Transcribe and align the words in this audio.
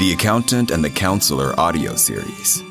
The 0.00 0.14
Accountant 0.14 0.70
and 0.70 0.82
the 0.82 0.88
Counselor 0.88 1.52
audio 1.60 1.94
series. 1.94 2.62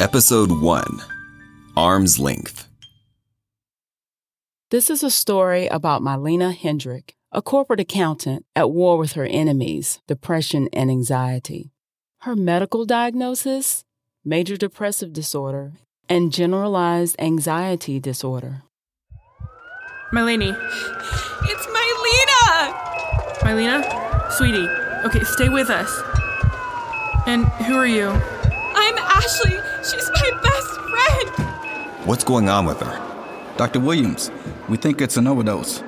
Episode 0.00 0.50
1 0.50 1.00
Arm's 1.76 2.18
Length. 2.18 2.66
This 4.72 4.90
is 4.90 5.04
a 5.04 5.10
story 5.12 5.68
about 5.68 6.02
Mylena 6.02 6.52
Hendrick, 6.52 7.14
a 7.36 7.42
corporate 7.42 7.80
accountant 7.80 8.46
at 8.56 8.70
war 8.70 8.96
with 8.96 9.12
her 9.12 9.26
enemies, 9.26 10.00
depression 10.06 10.70
and 10.72 10.90
anxiety. 10.90 11.70
Her 12.22 12.34
medical 12.34 12.86
diagnosis? 12.86 13.84
Major 14.24 14.56
depressive 14.56 15.12
disorder 15.12 15.72
and 16.08 16.32
generalized 16.32 17.14
anxiety 17.18 18.00
disorder. 18.00 18.62
Mylene. 20.14 20.56
It's 21.42 21.66
Mylena! 21.76 22.72
Mylena? 23.40 24.32
Sweetie. 24.32 24.68
Okay, 25.04 25.22
stay 25.24 25.50
with 25.50 25.68
us. 25.68 25.92
And 27.26 27.44
who 27.66 27.76
are 27.76 27.86
you? 27.86 28.08
I'm 28.08 28.96
Ashley. 28.96 29.58
She's 29.84 30.10
my 30.14 30.30
best 30.42 30.70
friend. 30.90 32.06
What's 32.06 32.24
going 32.24 32.48
on 32.48 32.64
with 32.64 32.80
her? 32.80 33.54
Dr. 33.58 33.80
Williams, 33.80 34.30
we 34.70 34.78
think 34.78 35.02
it's 35.02 35.18
an 35.18 35.26
overdose. 35.26 35.82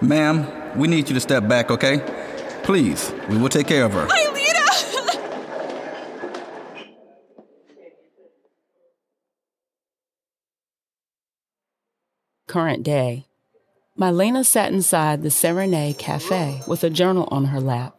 Ma'am, 0.00 0.46
we 0.78 0.88
need 0.88 1.08
you 1.08 1.14
to 1.14 1.20
step 1.20 1.48
back, 1.48 1.70
okay? 1.70 2.02
Please, 2.62 3.12
we 3.28 3.38
will 3.38 3.48
take 3.48 3.66
care 3.66 3.84
of 3.84 3.92
her. 3.92 4.06
Mylena! 4.06 4.54
Current 12.46 12.82
day. 12.82 13.26
Mylena 13.98 14.44
sat 14.46 14.72
inside 14.72 15.22
the 15.22 15.30
Serenade 15.30 15.98
Cafe 15.98 16.62
with 16.66 16.84
a 16.84 16.90
journal 16.90 17.28
on 17.30 17.46
her 17.46 17.60
lap. 17.60 17.98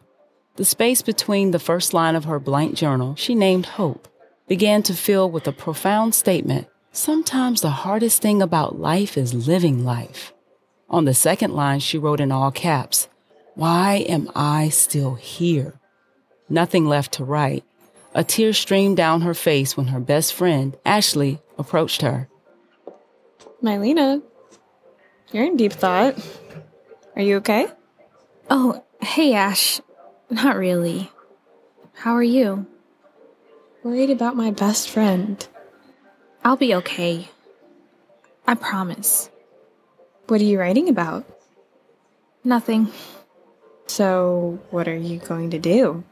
The 0.56 0.64
space 0.64 1.02
between 1.02 1.50
the 1.50 1.58
first 1.58 1.92
line 1.92 2.16
of 2.16 2.24
her 2.24 2.38
blank 2.40 2.74
journal, 2.74 3.14
she 3.16 3.34
named 3.34 3.66
Hope, 3.66 4.08
began 4.48 4.82
to 4.84 4.94
fill 4.94 5.30
with 5.30 5.46
a 5.46 5.52
profound 5.52 6.14
statement 6.14 6.66
Sometimes 6.92 7.60
the 7.60 7.70
hardest 7.70 8.20
thing 8.20 8.42
about 8.42 8.80
life 8.80 9.16
is 9.16 9.46
living 9.46 9.84
life. 9.84 10.32
On 10.90 11.04
the 11.04 11.14
second 11.14 11.54
line, 11.54 11.78
she 11.78 11.98
wrote 11.98 12.20
in 12.20 12.32
all 12.32 12.50
caps, 12.50 13.08
Why 13.54 14.04
am 14.08 14.28
I 14.34 14.70
still 14.70 15.14
here? 15.14 15.78
Nothing 16.48 16.86
left 16.86 17.12
to 17.12 17.24
write. 17.24 17.64
A 18.12 18.24
tear 18.24 18.52
streamed 18.52 18.96
down 18.96 19.20
her 19.20 19.34
face 19.34 19.76
when 19.76 19.86
her 19.86 20.00
best 20.00 20.34
friend, 20.34 20.76
Ashley, 20.84 21.40
approached 21.56 22.02
her. 22.02 22.28
Mylena, 23.62 24.20
you're 25.30 25.44
in 25.44 25.56
deep 25.56 25.72
thought. 25.72 26.18
Are 27.14 27.22
you 27.22 27.36
okay? 27.36 27.68
Oh, 28.48 28.84
hey, 29.00 29.34
Ash. 29.34 29.80
Not 30.28 30.56
really. 30.56 31.10
How 31.92 32.14
are 32.14 32.22
you? 32.22 32.66
Worried 33.84 34.10
about 34.10 34.36
my 34.36 34.50
best 34.50 34.90
friend. 34.90 35.46
I'll 36.44 36.56
be 36.56 36.74
okay. 36.74 37.28
I 38.46 38.54
promise. 38.56 39.29
What 40.30 40.40
are 40.40 40.44
you 40.44 40.60
writing 40.60 40.88
about? 40.88 41.26
Nothing. 42.44 42.92
So, 43.88 44.60
what 44.70 44.86
are 44.86 44.96
you 44.96 45.18
going 45.18 45.50
to 45.50 45.58
do? 45.58 46.04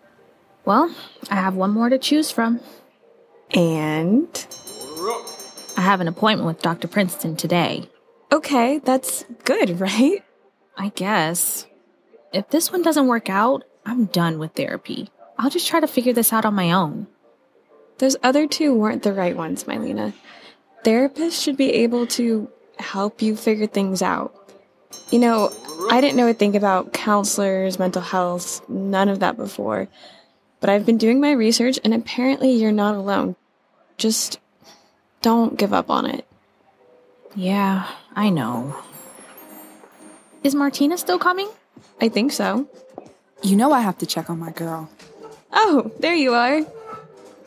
Well, 0.64 0.92
I 1.30 1.36
have 1.36 1.54
one 1.54 1.70
more 1.70 1.88
to 1.88 1.98
choose 1.98 2.32
from. 2.32 2.58
And? 3.52 4.26
I 5.76 5.82
have 5.82 6.00
an 6.00 6.08
appointment 6.08 6.48
with 6.48 6.60
Dr. 6.60 6.88
Princeton 6.88 7.36
today. 7.36 7.88
Okay, 8.32 8.80
that's 8.80 9.24
good, 9.44 9.78
right? 9.80 10.24
I 10.76 10.88
guess. 10.96 11.66
If 12.32 12.50
this 12.50 12.72
one 12.72 12.82
doesn't 12.82 13.06
work 13.06 13.30
out, 13.30 13.62
I'm 13.86 14.06
done 14.06 14.40
with 14.40 14.54
therapy. 14.54 15.10
I'll 15.38 15.48
just 15.48 15.68
try 15.68 15.78
to 15.78 15.86
figure 15.86 16.12
this 16.12 16.32
out 16.32 16.44
on 16.44 16.54
my 16.54 16.72
own. 16.72 17.06
Those 17.98 18.16
other 18.24 18.48
two 18.48 18.74
weren't 18.74 19.04
the 19.04 19.12
right 19.12 19.36
ones, 19.36 19.62
Mylena. 19.62 20.12
Therapists 20.84 21.40
should 21.40 21.56
be 21.56 21.72
able 21.72 22.08
to 22.08 22.50
help 22.78 23.22
you 23.22 23.36
figure 23.36 23.66
things 23.66 24.02
out. 24.02 24.34
You 25.10 25.18
know, 25.18 25.52
I 25.90 26.00
didn't 26.00 26.16
know 26.16 26.28
a 26.28 26.34
thing 26.34 26.56
about 26.56 26.92
counselors, 26.92 27.78
mental 27.78 28.02
health, 28.02 28.68
none 28.68 29.08
of 29.08 29.20
that 29.20 29.36
before. 29.36 29.88
But 30.60 30.70
I've 30.70 30.84
been 30.84 30.98
doing 30.98 31.20
my 31.20 31.32
research, 31.32 31.78
and 31.84 31.94
apparently 31.94 32.52
you're 32.52 32.72
not 32.72 32.94
alone. 32.94 33.36
Just 33.96 34.38
don't 35.22 35.56
give 35.58 35.72
up 35.72 35.90
on 35.90 36.06
it. 36.06 36.26
Yeah, 37.34 37.88
I 38.14 38.30
know. 38.30 38.76
Is 40.42 40.54
Martina 40.54 40.98
still 40.98 41.18
coming? 41.18 41.48
I 42.00 42.08
think 42.08 42.32
so. 42.32 42.68
You 43.42 43.56
know 43.56 43.72
I 43.72 43.80
have 43.80 43.98
to 43.98 44.06
check 44.06 44.28
on 44.30 44.38
my 44.38 44.50
girl. 44.50 44.90
Oh, 45.52 45.92
there 46.00 46.14
you 46.14 46.34
are. 46.34 46.62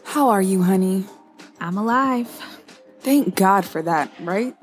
How 0.03 0.29
are 0.29 0.41
you, 0.41 0.63
honey? 0.63 1.05
I'm 1.59 1.77
alive. 1.77 2.27
Thank 3.01 3.35
God 3.35 3.65
for 3.65 3.81
that, 3.81 4.11
right? 4.19 4.55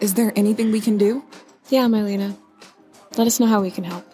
Is 0.00 0.14
there 0.14 0.32
anything 0.36 0.70
we 0.70 0.80
can 0.80 0.98
do? 0.98 1.24
Yeah, 1.68 1.86
Mylena. 1.86 2.36
Let 3.16 3.26
us 3.26 3.40
know 3.40 3.46
how 3.46 3.60
we 3.60 3.70
can 3.70 3.84
help. 3.84 4.04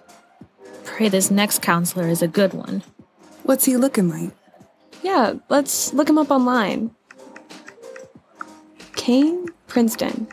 Pray 0.84 1.08
this 1.08 1.30
next 1.30 1.62
counselor 1.62 2.08
is 2.08 2.22
a 2.22 2.28
good 2.28 2.54
one. 2.54 2.82
What's 3.42 3.64
he 3.64 3.76
looking 3.76 4.08
like? 4.08 4.30
Yeah, 5.02 5.34
let's 5.48 5.92
look 5.92 6.08
him 6.08 6.18
up 6.18 6.30
online. 6.30 6.90
Kane 8.96 9.46
Princeton. 9.66 10.26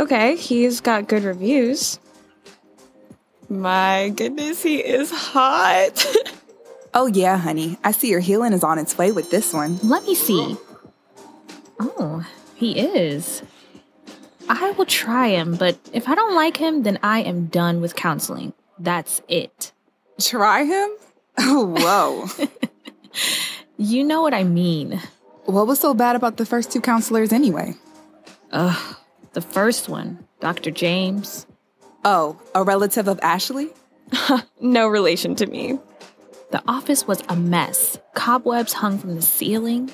Okay, 0.00 0.34
he's 0.36 0.80
got 0.80 1.06
good 1.06 1.22
reviews. 1.22 2.00
My 3.48 4.12
goodness, 4.16 4.62
he 4.62 4.78
is 4.78 5.10
hot. 5.10 6.04
Oh, 6.96 7.08
yeah, 7.08 7.38
honey. 7.38 7.76
I 7.82 7.90
see 7.90 8.08
your 8.08 8.20
healing 8.20 8.52
is 8.52 8.62
on 8.62 8.78
its 8.78 8.96
way 8.96 9.10
with 9.10 9.28
this 9.28 9.52
one. 9.52 9.80
Let 9.82 10.04
me 10.04 10.14
see. 10.14 10.56
Oh, 11.80 12.24
he 12.54 12.78
is. 12.78 13.42
I 14.48 14.72
will 14.72 14.86
try 14.86 15.28
him, 15.28 15.56
but 15.56 15.78
if 15.92 16.08
I 16.08 16.14
don't 16.14 16.34
like 16.34 16.56
him, 16.56 16.82
then 16.82 16.98
I 17.02 17.20
am 17.20 17.46
done 17.46 17.80
with 17.80 17.96
counseling. 17.96 18.52
That's 18.78 19.22
it. 19.28 19.72
Try 20.20 20.64
him? 20.64 20.90
Oh, 21.38 21.66
whoa. 22.38 22.46
You 23.76 24.04
know 24.04 24.22
what 24.22 24.34
I 24.34 24.44
mean. 24.44 25.00
what 25.46 25.66
was 25.66 25.80
so 25.80 25.94
bad 25.94 26.14
about 26.14 26.36
the 26.36 26.46
first 26.46 26.70
two 26.70 26.80
counselors 26.80 27.32
anyway? 27.32 27.74
Ugh, 28.52 28.96
the 29.32 29.40
first 29.40 29.88
one, 29.88 30.24
Dr. 30.38 30.70
James. 30.70 31.44
Oh, 32.04 32.38
a 32.54 32.62
relative 32.62 33.08
of 33.08 33.18
Ashley? 33.20 33.70
no 34.60 34.86
relation 34.86 35.34
to 35.36 35.46
me. 35.46 35.78
The 36.52 36.62
office 36.68 37.06
was 37.08 37.20
a 37.28 37.34
mess. 37.34 37.98
Cobwebs 38.14 38.74
hung 38.74 38.96
from 38.96 39.16
the 39.16 39.22
ceiling, 39.22 39.90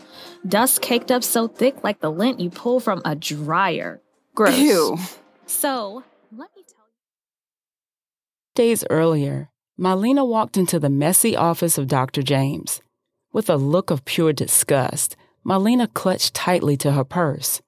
dust 0.46 0.82
caked 0.82 1.10
up 1.10 1.24
so 1.24 1.48
thick 1.48 1.82
like 1.82 2.00
the 2.00 2.10
lint 2.12 2.38
you 2.38 2.50
pull 2.50 2.80
from 2.80 3.00
a 3.06 3.14
dryer. 3.14 4.02
Gross. 4.34 4.58
Ew. 4.58 4.98
So, 5.46 6.04
let 6.30 6.50
me 6.56 6.62
tell 6.66 6.84
you. 6.86 6.94
Days 8.54 8.84
earlier, 8.88 9.50
Mylena 9.78 10.26
walked 10.26 10.56
into 10.56 10.78
the 10.78 10.90
messy 10.90 11.34
office 11.36 11.78
of 11.78 11.88
Dr. 11.88 12.22
James. 12.22 12.80
With 13.32 13.48
a 13.48 13.56
look 13.56 13.90
of 13.90 14.04
pure 14.04 14.32
disgust, 14.32 15.16
Mylena 15.44 15.92
clutched 15.92 16.34
tightly 16.34 16.76
to 16.78 16.92
her 16.92 17.04
purse. 17.04 17.62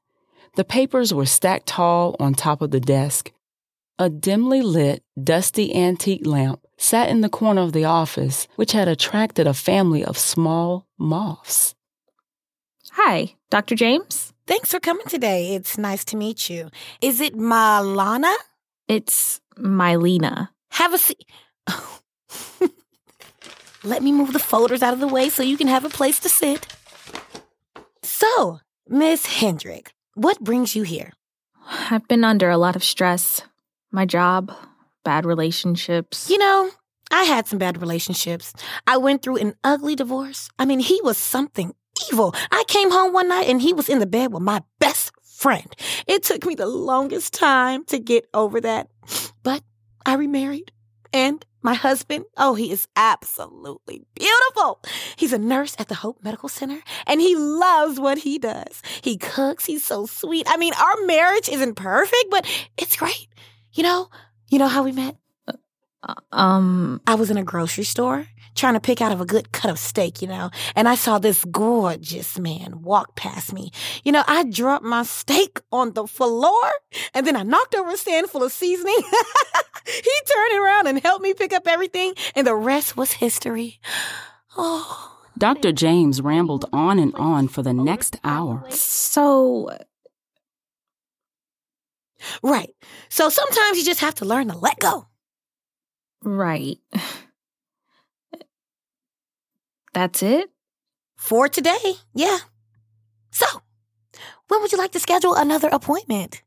The 0.56 0.64
papers 0.64 1.14
were 1.14 1.26
stacked 1.26 1.66
tall 1.66 2.14
on 2.20 2.34
top 2.34 2.60
of 2.60 2.70
the 2.70 2.80
desk. 2.80 3.32
A 3.98 4.10
dimly 4.10 4.60
lit, 4.60 5.02
dusty 5.22 5.74
antique 5.74 6.26
lamp 6.26 6.60
sat 6.76 7.08
in 7.08 7.20
the 7.20 7.28
corner 7.28 7.62
of 7.62 7.72
the 7.72 7.84
office, 7.84 8.48
which 8.56 8.72
had 8.72 8.88
attracted 8.88 9.46
a 9.46 9.54
family 9.54 10.04
of 10.04 10.18
small 10.18 10.86
moths. 10.98 11.74
Hi, 12.92 13.34
Dr. 13.50 13.74
James. 13.74 14.31
Thanks 14.46 14.72
for 14.72 14.80
coming 14.80 15.06
today. 15.06 15.54
It's 15.54 15.78
nice 15.78 16.04
to 16.06 16.16
meet 16.16 16.50
you. 16.50 16.70
Is 17.00 17.20
it 17.20 17.36
Malana? 17.36 18.34
It's 18.88 19.40
Mylena. 19.56 20.48
Have 20.70 20.92
a 20.92 20.98
seat. 20.98 21.24
Let 23.84 24.02
me 24.02 24.10
move 24.10 24.32
the 24.32 24.40
folders 24.40 24.82
out 24.82 24.94
of 24.94 25.00
the 25.00 25.06
way 25.06 25.28
so 25.28 25.42
you 25.44 25.56
can 25.56 25.68
have 25.68 25.84
a 25.84 25.88
place 25.88 26.18
to 26.20 26.28
sit. 26.28 26.66
So, 28.02 28.60
Miss 28.88 29.26
Hendrick, 29.26 29.92
what 30.14 30.40
brings 30.40 30.74
you 30.74 30.82
here? 30.82 31.12
I've 31.90 32.08
been 32.08 32.24
under 32.24 32.50
a 32.50 32.58
lot 32.58 32.74
of 32.74 32.82
stress. 32.82 33.42
My 33.92 34.06
job, 34.06 34.52
bad 35.04 35.24
relationships. 35.24 36.28
You 36.28 36.38
know, 36.38 36.70
I 37.12 37.24
had 37.24 37.46
some 37.46 37.58
bad 37.60 37.80
relationships. 37.80 38.52
I 38.86 38.96
went 38.96 39.22
through 39.22 39.36
an 39.36 39.54
ugly 39.62 39.94
divorce. 39.94 40.48
I 40.58 40.64
mean, 40.64 40.80
he 40.80 41.00
was 41.02 41.16
something 41.16 41.74
evil. 42.10 42.34
I 42.50 42.64
came 42.66 42.90
home 42.90 43.12
one 43.12 43.28
night 43.28 43.48
and 43.48 43.60
he 43.60 43.72
was 43.72 43.88
in 43.88 43.98
the 43.98 44.06
bed 44.06 44.32
with 44.32 44.42
my 44.42 44.62
best 44.78 45.12
friend. 45.22 45.66
It 46.06 46.22
took 46.22 46.46
me 46.46 46.54
the 46.54 46.66
longest 46.66 47.34
time 47.34 47.84
to 47.86 47.98
get 47.98 48.26
over 48.32 48.60
that. 48.60 48.88
But 49.42 49.62
I 50.06 50.14
remarried 50.14 50.72
and 51.12 51.44
My 51.62 51.74
husband, 51.74 52.24
oh, 52.36 52.54
he 52.54 52.72
is 52.72 52.88
absolutely 52.96 54.02
beautiful. 54.14 54.80
He's 55.14 55.32
a 55.32 55.38
nurse 55.38 55.76
at 55.78 55.86
the 55.86 55.94
Hope 55.94 56.18
Medical 56.22 56.48
Center 56.48 56.82
and 57.06 57.20
he 57.20 57.36
loves 57.36 58.00
what 58.00 58.18
he 58.18 58.38
does. 58.38 58.82
He 59.00 59.16
cooks, 59.16 59.64
he's 59.64 59.84
so 59.84 60.06
sweet. 60.06 60.46
I 60.48 60.56
mean, 60.56 60.72
our 60.74 61.06
marriage 61.06 61.48
isn't 61.48 61.76
perfect, 61.76 62.26
but 62.30 62.44
it's 62.76 62.96
great. 62.96 63.28
You 63.72 63.84
know, 63.84 64.08
you 64.50 64.58
know 64.58 64.66
how 64.66 64.82
we 64.82 64.92
met? 64.92 65.16
Um, 66.32 67.00
I 67.06 67.14
was 67.14 67.30
in 67.30 67.36
a 67.36 67.44
grocery 67.44 67.84
store 67.84 68.26
trying 68.54 68.74
to 68.74 68.80
pick 68.80 69.00
out 69.00 69.12
of 69.12 69.20
a 69.20 69.26
good 69.26 69.52
cut 69.52 69.70
of 69.70 69.78
steak, 69.78 70.22
you 70.22 70.28
know, 70.28 70.50
and 70.74 70.88
I 70.88 70.94
saw 70.94 71.18
this 71.18 71.44
gorgeous 71.46 72.38
man 72.38 72.82
walk 72.82 73.16
past 73.16 73.52
me. 73.52 73.70
You 74.04 74.12
know, 74.12 74.24
I 74.26 74.44
dropped 74.44 74.84
my 74.84 75.02
steak 75.02 75.60
on 75.70 75.92
the 75.92 76.06
floor 76.06 76.62
and 77.14 77.26
then 77.26 77.36
I 77.36 77.42
knocked 77.42 77.74
over 77.74 77.90
a 77.90 77.96
stand 77.96 78.28
full 78.28 78.42
of 78.42 78.52
seasoning. 78.52 78.94
he 79.86 80.12
turned 80.34 80.62
around 80.62 80.86
and 80.88 81.00
helped 81.00 81.22
me 81.22 81.34
pick 81.34 81.52
up 81.52 81.66
everything, 81.66 82.14
and 82.34 82.46
the 82.46 82.54
rest 82.54 82.96
was 82.96 83.12
history. 83.12 83.80
Oh. 84.54 85.08
Dr. 85.38 85.72
James 85.72 86.20
rambled 86.20 86.66
on 86.74 86.98
and 86.98 87.14
on 87.14 87.48
for 87.48 87.62
the 87.62 87.72
next 87.72 88.18
hour. 88.22 88.66
so 88.68 89.70
Right. 92.42 92.70
So 93.08 93.28
sometimes 93.28 93.78
you 93.78 93.84
just 93.84 94.00
have 94.00 94.14
to 94.16 94.24
learn 94.24 94.48
to 94.48 94.56
let 94.56 94.78
go. 94.78 95.06
right. 96.22 96.78
That's 99.94 100.22
it? 100.22 100.50
For 101.16 101.48
today, 101.48 101.94
yeah. 102.14 102.38
So, 103.30 103.46
when 104.48 104.60
would 104.60 104.72
you 104.72 104.78
like 104.78 104.92
to 104.92 105.00
schedule 105.00 105.34
another 105.34 105.68
appointment? 105.68 106.42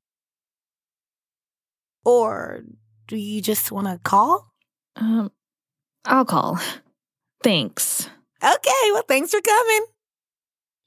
Or 2.04 2.64
do 3.08 3.16
you 3.16 3.42
just 3.42 3.72
want 3.72 3.88
to 3.88 4.00
call? 4.04 4.52
Um, 4.96 5.32
I'll 6.06 6.26
call. 6.26 6.60
Thanks. 7.44 8.10
Okay, 8.44 8.92
well, 8.92 9.04
thanks 9.08 9.32
for 9.32 9.42
coming. 9.42 9.86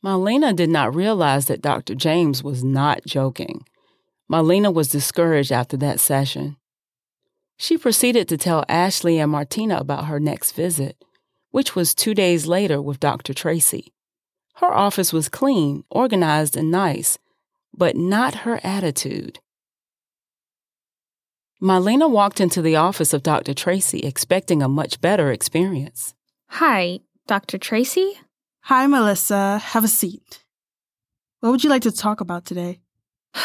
Mylena 0.04 0.54
did 0.54 0.70
not 0.70 0.94
realize 0.94 1.46
that 1.46 1.62
Dr. 1.62 1.94
James 1.94 2.42
was 2.42 2.62
not 2.62 3.04
joking. 3.04 3.64
Mylena 4.30 4.72
was 4.72 4.88
discouraged 4.88 5.50
after 5.50 5.76
that 5.78 5.98
session. 5.98 6.56
She 7.56 7.76
proceeded 7.76 8.28
to 8.28 8.36
tell 8.36 8.64
Ashley 8.68 9.18
and 9.18 9.32
Martina 9.32 9.78
about 9.78 10.04
her 10.06 10.20
next 10.20 10.52
visit, 10.52 11.02
which 11.50 11.74
was 11.74 11.94
two 11.94 12.14
days 12.14 12.46
later 12.46 12.80
with 12.80 13.00
Dr. 13.00 13.34
Tracy. 13.34 13.92
Her 14.56 14.72
office 14.72 15.12
was 15.12 15.28
clean, 15.28 15.84
organized, 15.90 16.56
and 16.56 16.70
nice, 16.70 17.18
but 17.76 17.96
not 17.96 18.34
her 18.46 18.60
attitude. 18.64 19.38
Mylena 21.62 22.08
walked 22.10 22.40
into 22.40 22.62
the 22.62 22.76
office 22.76 23.12
of 23.12 23.22
Dr. 23.22 23.54
Tracy 23.54 24.00
expecting 24.00 24.62
a 24.62 24.68
much 24.68 25.00
better 25.00 25.32
experience. 25.32 26.14
Hi, 26.50 27.00
Dr. 27.26 27.58
Tracy? 27.58 28.14
Hi, 28.62 28.86
Melissa. 28.86 29.58
Have 29.58 29.84
a 29.84 29.88
seat. 29.88 30.44
What 31.40 31.50
would 31.50 31.64
you 31.64 31.70
like 31.70 31.82
to 31.82 31.92
talk 31.92 32.20
about 32.20 32.44
today? 32.44 32.80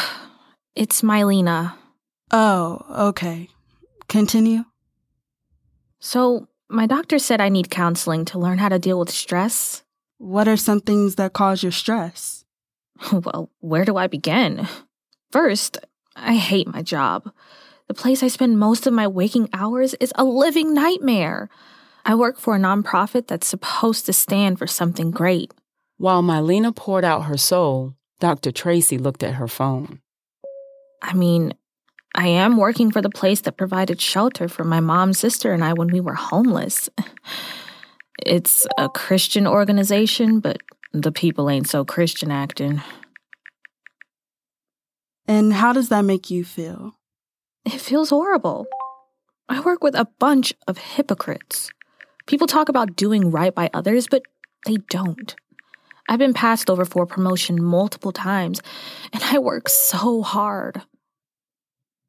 It's 0.76 1.02
Mylena. 1.02 1.74
Oh, 2.32 2.80
okay. 3.10 3.48
Continue. 4.08 4.64
So, 6.00 6.48
my 6.74 6.86
doctor 6.86 7.18
said 7.18 7.40
I 7.40 7.48
need 7.48 7.70
counseling 7.70 8.24
to 8.26 8.38
learn 8.38 8.58
how 8.58 8.68
to 8.68 8.78
deal 8.78 8.98
with 8.98 9.10
stress. 9.10 9.84
What 10.18 10.48
are 10.48 10.56
some 10.56 10.80
things 10.80 11.14
that 11.14 11.32
cause 11.32 11.62
your 11.62 11.72
stress? 11.72 12.44
Well, 13.12 13.50
where 13.60 13.84
do 13.84 13.96
I 13.96 14.06
begin? 14.06 14.68
First, 15.32 15.78
I 16.14 16.34
hate 16.34 16.68
my 16.68 16.82
job. 16.82 17.30
The 17.88 17.94
place 17.94 18.22
I 18.22 18.28
spend 18.28 18.58
most 18.58 18.86
of 18.86 18.92
my 18.92 19.06
waking 19.06 19.48
hours 19.52 19.94
is 19.94 20.12
a 20.16 20.24
living 20.24 20.72
nightmare. 20.72 21.48
I 22.04 22.14
work 22.14 22.38
for 22.38 22.54
a 22.54 22.58
nonprofit 22.58 23.26
that's 23.26 23.46
supposed 23.46 24.06
to 24.06 24.12
stand 24.12 24.58
for 24.58 24.66
something 24.66 25.10
great. 25.10 25.52
While 25.96 26.22
Mylena 26.22 26.74
poured 26.74 27.04
out 27.04 27.24
her 27.24 27.36
soul, 27.36 27.94
Dr. 28.20 28.52
Tracy 28.52 28.96
looked 28.96 29.22
at 29.22 29.34
her 29.34 29.48
phone. 29.48 30.00
I 31.02 31.14
mean, 31.14 31.54
I 32.14 32.28
am 32.28 32.56
working 32.56 32.92
for 32.92 33.02
the 33.02 33.10
place 33.10 33.40
that 33.42 33.56
provided 33.56 34.00
shelter 34.00 34.48
for 34.48 34.64
my 34.64 34.80
mom, 34.80 35.12
sister, 35.12 35.52
and 35.52 35.64
I 35.64 35.72
when 35.72 35.88
we 35.88 36.00
were 36.00 36.14
homeless. 36.14 36.88
It's 38.24 38.66
a 38.78 38.88
Christian 38.88 39.46
organization, 39.46 40.40
but 40.40 40.58
the 40.92 41.12
people 41.12 41.50
ain't 41.50 41.68
so 41.68 41.84
Christian 41.84 42.30
acting. 42.30 42.80
And 45.26 45.52
how 45.52 45.72
does 45.72 45.88
that 45.88 46.02
make 46.02 46.30
you 46.30 46.44
feel? 46.44 46.94
It 47.64 47.80
feels 47.80 48.10
horrible. 48.10 48.66
I 49.48 49.60
work 49.60 49.82
with 49.82 49.94
a 49.94 50.08
bunch 50.18 50.54
of 50.66 50.78
hypocrites. 50.78 51.70
People 52.26 52.46
talk 52.46 52.68
about 52.68 52.96
doing 52.96 53.30
right 53.30 53.54
by 53.54 53.68
others, 53.74 54.06
but 54.08 54.22
they 54.64 54.76
don't. 54.88 55.34
I've 56.08 56.18
been 56.18 56.34
passed 56.34 56.70
over 56.70 56.84
for 56.84 57.02
a 57.02 57.06
promotion 57.06 57.62
multiple 57.62 58.12
times, 58.12 58.62
and 59.12 59.22
I 59.24 59.38
work 59.38 59.68
so 59.68 60.22
hard. 60.22 60.82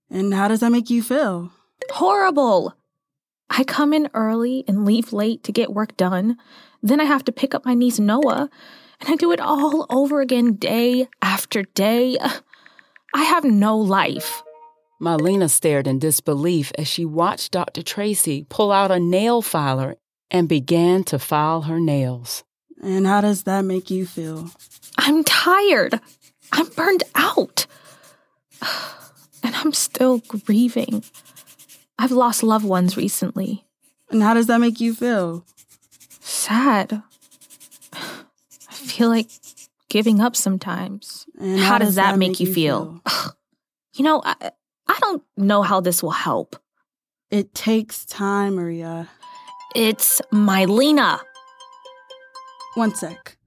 And 0.10 0.34
how 0.34 0.48
does 0.48 0.60
that 0.60 0.72
make 0.72 0.90
you 0.90 1.02
feel? 1.02 1.52
Horrible. 1.92 2.76
I 3.50 3.64
come 3.64 3.94
in 3.94 4.10
early 4.14 4.64
and 4.68 4.86
leave 4.86 5.14
late 5.14 5.44
to 5.44 5.52
get 5.52 5.74
work 5.74 5.96
done. 5.98 6.38
Then 6.82 7.00
I 7.00 7.06
have 7.06 7.24
to 7.26 7.32
pick 7.32 7.54
up 7.54 7.66
my 7.66 7.74
niece 7.74 8.00
Noah, 8.00 8.50
and 9.00 9.10
I 9.10 9.16
do 9.16 9.32
it 9.32 9.40
all 9.40 9.86
over 9.90 10.22
again 10.22 10.54
day 10.54 11.08
after 11.22 11.64
day. 11.64 12.18
I 13.14 13.24
have 13.24 13.44
no 13.44 13.78
life. 13.78 14.44
Mylena 15.02 15.50
stared 15.50 15.88
in 15.88 16.00
disbelief 16.00 16.72
as 16.78 16.88
she 16.88 17.06
watched 17.06 17.52
Dr. 17.52 17.82
Tracy 17.82 18.46
pull 18.50 18.72
out 18.72 18.92
a 18.92 19.00
nail 19.00 19.42
filer 19.42 19.96
and 20.32 20.50
began 20.50 21.04
to 21.06 21.20
file 21.20 21.64
her 21.64 21.80
nails. 21.80 22.44
And 22.82 23.06
how 23.06 23.22
does 23.22 23.44
that 23.44 23.64
make 23.64 23.90
you 23.90 24.06
feel? 24.06 24.50
I'm 24.98 25.24
tired. 25.24 26.00
I'm 26.52 26.68
burned 26.70 27.04
out. 27.16 27.68
And 29.46 29.54
I'm 29.58 29.74
still 29.74 30.24
grieving. 30.28 31.04
I've 32.00 32.12
lost 32.12 32.42
loved 32.42 32.66
ones 32.66 32.98
recently. 32.98 33.64
And 34.10 34.24
how 34.24 34.34
does 34.34 34.48
that 34.48 34.60
make 34.60 34.82
you 34.82 34.96
feel? 34.96 35.46
Sad. 36.20 37.04
I 37.94 38.74
feel 38.74 39.08
like 39.08 39.30
giving 39.88 40.20
up 40.20 40.36
sometimes. 40.36 41.28
And 41.40 41.60
how, 41.60 41.78
does, 41.78 41.94
that, 41.94 42.18
make, 42.18 42.40
you 42.40 42.52
feel? 42.52 43.02
You 43.94 44.04
know, 44.04 44.22
I, 44.26 44.52
I 44.90 44.98
don't 45.00 45.24
know 45.38 45.62
how 45.62 45.80
this 45.80 46.04
will 46.04 46.10
help. 46.10 46.58
It 47.32 47.54
takes 47.54 48.06
time, 48.06 48.56
Maria. 48.56 49.08
It's 49.74 50.22
Mylena. 50.34 51.22
One 52.74 52.94
sec. 52.94 53.38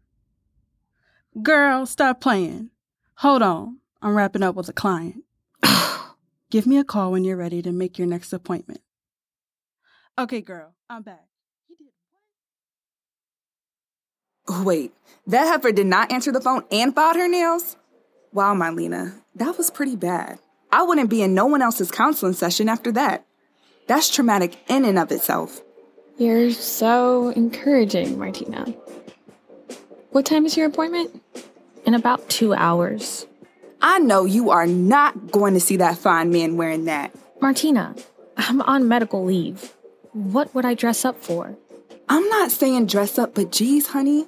Girl, 1.43 1.85
stop 1.85 2.23
playing. 2.23 2.71
Hold 3.17 3.43
on. 3.43 3.81
I'm 4.01 4.15
wrapping 4.17 4.43
up 4.43 4.55
with 4.55 4.71
a 4.71 4.73
client. 4.73 5.23
Give 6.51 6.67
me 6.67 6.79
a 6.79 6.85
call 6.85 7.13
when 7.13 7.25
you're 7.25 7.37
ready 7.37 7.61
to 7.61 7.73
make 7.73 7.99
your 7.99 8.07
next 8.07 8.33
appointment. 8.33 8.81
Okay, 10.19 10.41
girl, 10.41 10.75
I'm 10.89 11.03
back. 11.03 11.27
Wait, 14.65 14.93
that 15.27 15.45
heifer 15.47 15.73
did 15.73 15.87
not 15.87 16.11
answer 16.11 16.33
the 16.33 16.41
phone 16.41 16.63
and 16.73 16.95
filed 16.95 17.17
her 17.17 17.29
nails? 17.29 17.77
Wow, 18.33 18.55
Mylena, 18.55 19.21
that 19.35 19.59
was 19.59 19.71
pretty 19.71 19.95
bad. 19.95 20.39
I 20.73 20.85
wouldn't 20.85 21.11
be 21.11 21.23
in 21.23 21.35
no 21.35 21.45
one 21.45 21.61
else's 21.61 21.91
counseling 21.91 22.33
session 22.33 22.69
after 22.69 22.93
that. 22.93 23.27
That's 23.87 24.09
traumatic 24.09 24.57
in 24.69 24.87
and 24.87 24.99
of 24.99 25.13
itself. 25.13 25.61
You're 26.17 26.51
so 26.51 27.29
encouraging, 27.29 28.19
Martina. 28.19 28.75
What 30.11 30.25
time 30.25 30.47
is 30.47 30.57
your 30.57 30.67
appointment? 30.67 31.23
In 31.85 31.93
about 31.93 32.29
two 32.31 32.55
hours. 32.55 33.27
I 33.81 33.99
know 33.99 34.25
you 34.25 34.51
are 34.51 34.67
not 34.67 35.31
going 35.31 35.55
to 35.55 35.61
see 35.61 35.77
that 35.77 35.99
fine 35.99 36.31
man 36.31 36.57
wearing 36.57 36.85
that. 36.87 37.15
Martina, 37.41 37.95
I'm 38.37 38.61
on 38.63 38.89
medical 38.89 39.25
leave. 39.25 39.75
What 40.13 40.55
would 40.55 40.65
I 40.65 40.75
dress 40.75 41.05
up 41.05 41.23
for? 41.23 41.57
I'm 42.09 42.29
not 42.29 42.51
saying 42.51 42.87
dress 42.87 43.19
up, 43.19 43.35
but 43.35 43.53
geez, 43.53 43.89
honey, 43.89 44.27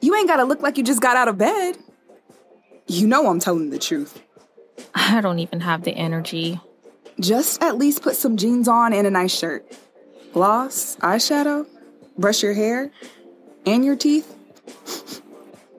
you 0.00 0.14
ain't 0.14 0.28
gotta 0.28 0.44
look 0.44 0.60
like 0.60 0.76
you 0.76 0.84
just 0.84 1.00
got 1.00 1.16
out 1.16 1.28
of 1.28 1.38
bed. 1.38 1.76
You 2.86 3.06
know 3.06 3.28
I'm 3.28 3.38
telling 3.38 3.70
the 3.70 3.78
truth. 3.78 4.20
I 4.94 5.20
don't 5.20 5.38
even 5.38 5.60
have 5.60 5.84
the 5.84 5.92
energy. 5.92 6.60
Just 7.20 7.62
at 7.62 7.78
least 7.78 8.02
put 8.02 8.16
some 8.16 8.36
jeans 8.36 8.66
on 8.66 8.92
and 8.92 9.06
a 9.06 9.10
nice 9.10 9.36
shirt. 9.36 9.64
Gloss, 10.32 10.96
eyeshadow, 10.96 11.66
brush 12.18 12.42
your 12.42 12.54
hair, 12.54 12.90
and 13.64 13.84
your 13.84 13.96
teeth. 13.96 14.36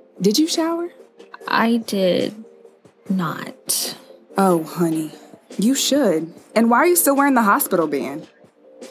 Did 0.21 0.37
you 0.37 0.47
shower? 0.47 0.89
I 1.47 1.77
did 1.77 2.45
not. 3.11 3.97
Oh, 4.37 4.63
honey, 4.63 5.11
you 5.57 5.75
should. 5.75 6.33
And 6.55 6.69
why 6.69 6.77
are 6.79 6.87
you 6.87 6.95
still 6.95 7.15
wearing 7.15 7.35
the 7.35 7.43
hospital 7.43 7.87
band? 7.87 8.27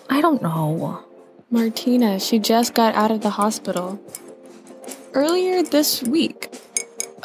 I 0.08 0.20
don't 0.20 0.42
know. 0.42 1.04
Martina, 1.50 2.20
she 2.20 2.38
just 2.38 2.74
got 2.74 2.94
out 2.94 3.10
of 3.10 3.22
the 3.22 3.30
hospital. 3.30 4.00
Earlier 5.12 5.62
this 5.62 6.02
week. 6.02 6.54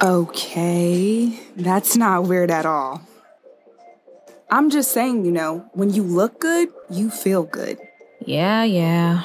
Okay, 0.02 1.40
that's 1.56 1.96
not 1.96 2.24
weird 2.24 2.52
at 2.52 2.66
all. 2.66 3.02
I'm 4.50 4.70
just 4.70 4.92
saying, 4.92 5.26
you 5.26 5.32
know, 5.32 5.70
when 5.74 5.94
you 5.94 6.04
look 6.04 6.40
good, 6.40 6.70
you 6.90 7.10
feel 7.10 7.44
good. 7.44 7.78
Yeah, 8.26 8.64
yeah. 8.64 9.24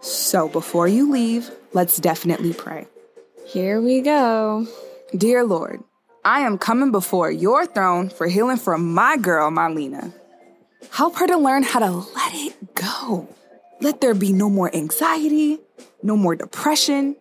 So 0.00 0.48
before 0.48 0.88
you 0.88 1.10
leave, 1.10 1.50
let's 1.72 1.98
definitely 1.98 2.52
pray. 2.52 2.86
Here 3.46 3.80
we 3.80 4.00
go. 4.00 4.66
Dear 5.16 5.44
Lord, 5.44 5.82
I 6.24 6.40
am 6.40 6.56
coming 6.56 6.90
before 6.90 7.30
your 7.30 7.66
throne 7.66 8.08
for 8.08 8.26
healing 8.26 8.56
for 8.56 8.78
my 8.78 9.18
girl, 9.18 9.50
Mylena. 9.50 10.12
Help 10.90 11.16
her 11.16 11.26
to 11.26 11.36
learn 11.36 11.62
how 11.62 11.80
to 11.80 11.90
let 11.90 12.34
it 12.34 12.74
go. 12.74 13.28
Let 13.80 14.00
there 14.00 14.14
be 14.14 14.32
no 14.32 14.48
more 14.48 14.74
anxiety, 14.74 15.58
no 16.02 16.16
more 16.16 16.34
depression. 16.34 17.16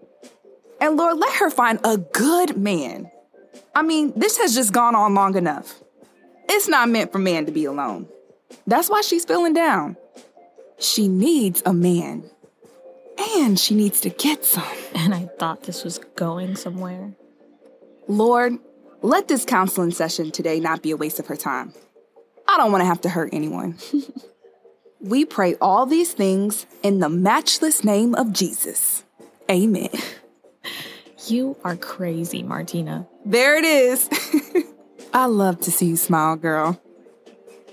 And 0.79 0.95
Lord, 0.95 1.17
let 1.17 1.33
her 1.36 1.50
find 1.50 1.79
a 1.83 1.98
good 1.98 2.55
man. 2.55 3.12
I 3.75 3.81
mean, 3.81 4.13
this 4.15 4.38
has 4.38 4.55
just 4.55 4.72
gone 4.72 4.95
on 4.95 5.13
long 5.13 5.36
enough. 5.36 5.81
It's 6.48 6.67
not 6.67 6.89
meant 6.89 7.12
for 7.12 7.19
man 7.19 7.45
to 7.45 7.51
be 7.51 7.65
alone. 7.65 8.07
That's 8.67 8.89
why 8.89 9.01
she's 9.01 9.25
feeling 9.25 9.53
down. 9.53 9.98
She 10.77 11.07
needs 11.07 11.62
a 11.65 11.74
man. 11.74 12.29
And 13.38 13.60
she 13.60 13.75
needs 13.75 14.00
to 14.01 14.10
get 14.10 14.45
some. 14.45 14.63
And 14.95 15.13
I 15.13 15.25
thought 15.39 15.63
this 15.63 15.83
was 15.83 16.00
going 16.15 16.55
somewhere. 16.55 17.13
Lord, 18.07 18.60
let 19.03 19.27
this 19.27 19.45
counseling 19.45 19.91
session 19.91 20.31
today 20.31 20.60
not 20.60 20.81
be 20.81 20.91
a 20.91 20.98
waste 20.98 21.19
of 21.19 21.27
her 21.27 21.36
time. 21.36 21.74
I 22.48 22.57
don't 22.57 22.72
want 22.72 22.81
to 22.81 22.86
have 22.86 23.01
to 23.01 23.10
hurt 23.10 23.29
anyone. 23.33 23.77
we 25.00 25.25
pray 25.25 25.55
all 25.55 25.86
these 25.86 26.13
things 26.13 26.65
in 26.81 27.00
the 27.00 27.10
matchless 27.10 27.83
name 27.83 28.15
of 28.15 28.33
Jesus. 28.33 29.03
Amen. 29.51 29.89
You 31.27 31.55
are 31.63 31.77
crazy, 31.77 32.43
Martina. 32.43 33.07
There 33.24 33.55
it 33.55 33.63
is. 33.63 34.10
I 35.13 35.27
love 35.27 35.62
to 35.62 35.72
see 35.72 35.86
you 35.86 35.95
smile, 35.95 36.36
girl. 36.36 36.81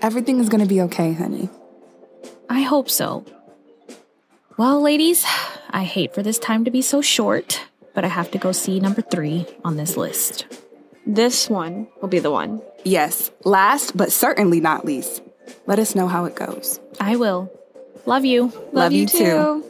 Everything 0.01 0.39
is 0.39 0.47
going 0.47 0.61
to 0.61 0.67
be 0.67 0.79
okay, 0.83 1.11
honey. 1.11 1.49
I 2.49 2.61
hope 2.61 2.89
so. 2.89 3.25
Well, 4.55 4.81
ladies, 4.81 5.25
I 5.69 5.83
hate 5.83 6.13
for 6.13 6.23
this 6.23 6.39
time 6.39 6.63
to 6.63 6.71
be 6.71 6.81
so 6.81 7.01
short, 7.01 7.61
but 7.93 8.05
I 8.05 8.07
have 8.07 8.31
to 8.31 8.37
go 8.37 8.53
see 8.53 8.79
number 8.79 9.01
three 9.01 9.45
on 9.65 9.75
this 9.75 9.97
list. 9.97 10.45
This 11.11 11.49
one 11.49 11.89
will 11.99 12.07
be 12.07 12.19
the 12.19 12.31
one. 12.31 12.61
Yes, 12.85 13.31
last 13.43 13.97
but 13.97 14.13
certainly 14.13 14.61
not 14.61 14.85
least. 14.85 15.21
Let 15.67 15.77
us 15.77 15.93
know 15.93 16.07
how 16.07 16.23
it 16.23 16.37
goes. 16.37 16.79
I 17.01 17.17
will. 17.17 17.51
Love 18.05 18.23
you. 18.23 18.43
Love, 18.43 18.73
Love 18.73 18.91
you, 18.93 19.01
you 19.01 19.07
too. 19.07 19.65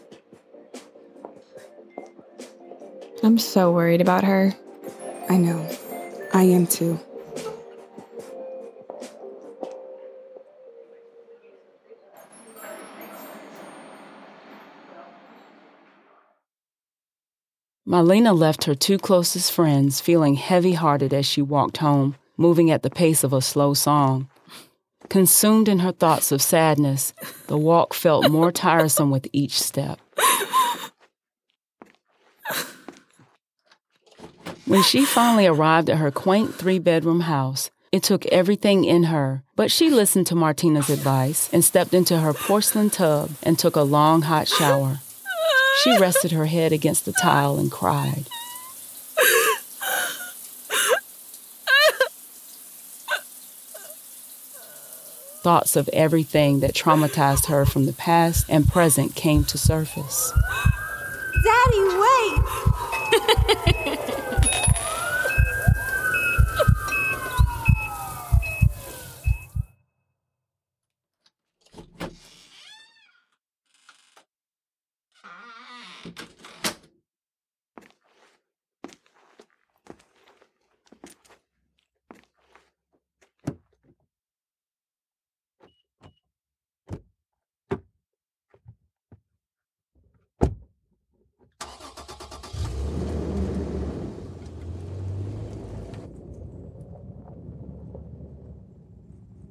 I'm 3.23 3.39
so 3.39 3.71
worried 3.71 4.01
about 4.01 4.23
her. 4.23 4.53
I 5.31 5.37
know. 5.37 5.67
I 6.31 6.43
am 6.43 6.67
too. 6.67 6.99
Mylena 17.87 18.37
left 18.37 18.65
her 18.65 18.75
two 18.75 18.99
closest 18.99 19.51
friends 19.51 19.99
feeling 19.99 20.35
heavy 20.35 20.73
hearted 20.73 21.13
as 21.13 21.25
she 21.25 21.41
walked 21.41 21.77
home, 21.77 22.15
moving 22.37 22.69
at 22.69 22.83
the 22.83 22.91
pace 22.91 23.23
of 23.23 23.33
a 23.33 23.41
slow 23.41 23.73
song. 23.73 24.29
Consumed 25.09 25.67
in 25.67 25.79
her 25.79 25.91
thoughts 25.91 26.31
of 26.31 26.43
sadness, 26.43 27.11
the 27.47 27.57
walk 27.57 27.95
felt 27.95 28.29
more 28.29 28.51
tiresome 28.51 29.09
with 29.09 29.27
each 29.33 29.59
step. 29.59 29.99
When 34.65 34.83
she 34.83 35.03
finally 35.03 35.47
arrived 35.47 35.89
at 35.89 35.97
her 35.97 36.11
quaint 36.11 36.53
three 36.53 36.79
bedroom 36.79 37.21
house, 37.21 37.71
it 37.91 38.03
took 38.03 38.25
everything 38.27 38.85
in 38.85 39.03
her, 39.05 39.43
but 39.55 39.71
she 39.71 39.89
listened 39.89 40.27
to 40.27 40.35
Martina's 40.35 40.89
advice 40.89 41.49
and 41.51 41.65
stepped 41.65 41.93
into 41.93 42.19
her 42.19 42.33
porcelain 42.33 42.91
tub 42.91 43.31
and 43.43 43.57
took 43.59 43.75
a 43.75 43.81
long 43.81 44.21
hot 44.21 44.47
shower. 44.47 44.99
She 45.79 45.97
rested 45.97 46.31
her 46.31 46.45
head 46.45 46.71
against 46.71 47.05
the 47.05 47.13
tile 47.13 47.57
and 47.57 47.71
cried. 47.71 48.27
Thoughts 55.41 55.75
of 55.75 55.89
everything 55.91 56.59
that 56.59 56.75
traumatized 56.75 57.47
her 57.47 57.65
from 57.65 57.87
the 57.87 57.93
past 57.93 58.45
and 58.47 58.67
present 58.67 59.15
came 59.15 59.43
to 59.45 59.57
surface. 59.57 60.31
Daddy, 61.43 61.81
wait! 61.97 62.43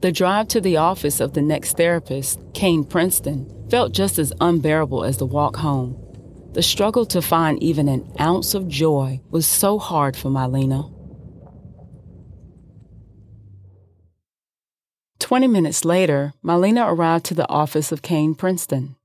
The 0.00 0.12
drive 0.12 0.49
to 0.49 0.62
the 0.62 0.78
office 0.78 1.21
of 1.21 1.35
the 1.35 1.42
next 1.42 1.76
therapist, 1.76 2.40
Kane 2.54 2.85
Princeton, 2.85 3.69
felt 3.69 3.92
just 3.92 4.19
as 4.19 4.33
unbearable 4.40 5.04
as 5.04 5.19
the 5.19 5.26
walk 5.26 5.57
home. 5.57 5.99
The 6.54 6.62
struggle 6.62 7.04
to 7.07 7.21
find 7.21 7.62
even 7.62 7.87
an 7.87 8.11
ounce 8.19 8.54
of 8.54 8.66
joy 8.66 9.21
was 9.30 9.47
so 9.47 9.78
hard 9.78 10.16
for 10.16 10.30
Mylena. 10.30 10.90
Twenty 15.19 15.47
minutes 15.47 15.85
later, 15.85 16.33
Mylena 16.42 16.90
arrived 16.90 17.26
to 17.26 17.35
the 17.35 17.49
office 17.49 17.92
of 17.92 18.02
Kane 18.02 18.35
Princeton. 18.35 18.97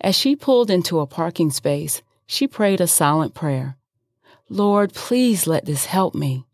As 0.00 0.14
she 0.14 0.36
pulled 0.36 0.70
into 0.70 1.00
a 1.00 1.06
parking 1.06 1.50
space, 1.50 2.02
she 2.26 2.46
prayed 2.46 2.80
a 2.80 2.86
silent 2.86 3.34
prayer 3.34 3.78
Lord, 4.48 4.92
please 4.92 5.46
let 5.46 5.64
this 5.64 5.86
help 5.86 6.14
me. 6.14 6.44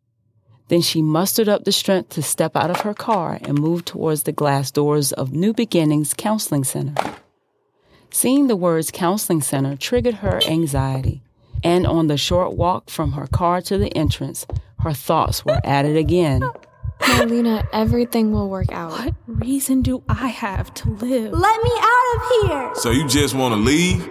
Then 0.72 0.80
she 0.80 1.02
mustered 1.02 1.50
up 1.50 1.64
the 1.64 1.70
strength 1.70 2.08
to 2.14 2.22
step 2.22 2.56
out 2.56 2.70
of 2.70 2.80
her 2.80 2.94
car 2.94 3.38
and 3.42 3.58
move 3.58 3.84
towards 3.84 4.22
the 4.22 4.32
glass 4.32 4.70
doors 4.70 5.12
of 5.12 5.30
New 5.30 5.52
Beginnings 5.52 6.14
Counseling 6.16 6.64
Center. 6.64 6.94
Seeing 8.10 8.46
the 8.46 8.56
words 8.56 8.90
Counseling 8.90 9.42
Center 9.42 9.76
triggered 9.76 10.14
her 10.24 10.40
anxiety, 10.48 11.20
and 11.62 11.86
on 11.86 12.06
the 12.06 12.16
short 12.16 12.54
walk 12.54 12.88
from 12.88 13.12
her 13.12 13.26
car 13.26 13.60
to 13.60 13.76
the 13.76 13.94
entrance, 13.94 14.46
her 14.78 14.94
thoughts 14.94 15.44
were 15.44 15.60
at 15.62 15.84
it 15.84 15.98
again. 15.98 16.40
Mylena, 17.00 17.68
everything 17.74 18.32
will 18.32 18.48
work 18.48 18.72
out. 18.72 18.92
What 18.92 19.14
reason 19.26 19.82
do 19.82 20.02
I 20.08 20.28
have 20.28 20.72
to 20.72 20.88
live? 20.88 21.34
Let 21.34 21.62
me 21.62 21.70
out 21.82 22.16
of 22.16 22.48
here! 22.48 22.70
So 22.76 22.90
you 22.92 23.06
just 23.06 23.34
want 23.34 23.54
to 23.54 23.60
leave? 23.60 24.06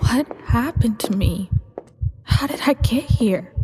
What 0.00 0.26
happened 0.46 0.98
to 0.98 1.12
me? 1.12 1.50
How 2.24 2.48
did 2.48 2.62
I 2.66 2.72
get 2.72 3.04
here? 3.04 3.54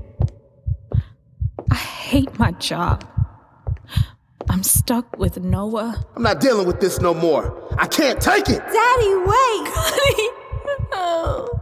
Hate 2.07 2.39
my 2.39 2.53
job. 2.53 3.05
I'm 4.49 4.63
stuck 4.63 5.19
with 5.19 5.41
Noah. 5.41 6.05
I'm 6.15 6.23
not 6.23 6.41
dealing 6.41 6.65
with 6.65 6.81
this 6.81 7.01
no 7.01 7.13
more. 7.13 7.45
I 7.81 7.89
can't 7.89 8.21
take 8.21 8.49
it. 8.49 8.61
Daddy, 8.61 9.15
wait. 9.17 9.63
Connie. 9.75 10.31
Oh. 10.93 11.61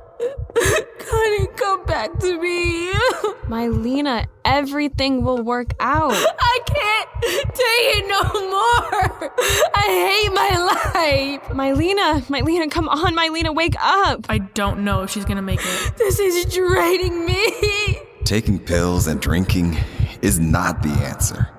Connie, 0.99 1.47
come 1.57 1.87
back 1.87 2.19
to 2.19 2.39
me. 2.39 2.93
Mylena, 3.49 4.27
everything 4.45 5.25
will 5.25 5.43
work 5.43 5.73
out. 5.81 6.13
I 6.15 6.59
can't 6.67 7.09
take 7.23 7.87
it 7.97 8.07
no 8.07 8.23
more. 8.51 9.33
I 9.75 9.87
hate 10.11 10.33
my 10.35 10.53
life. 10.61 11.57
Mylena, 11.57 12.21
Mylena, 12.27 12.71
come 12.71 12.91
on, 12.91 13.17
Mylena, 13.17 13.55
wake 13.55 13.77
up. 13.81 14.27
I 14.29 14.39
don't 14.39 14.85
know 14.85 15.05
if 15.05 15.11
she's 15.11 15.25
gonna 15.25 15.41
make 15.41 15.61
it. 15.63 15.97
This 15.97 16.19
is 16.19 16.55
draining 16.55 17.25
me. 17.25 17.99
Taking 18.25 18.59
pills 18.59 19.07
and 19.07 19.21
drinking 19.21 19.79
is 20.25 20.41
not 20.41 20.83
the 20.83 20.89
answer. 20.89 21.51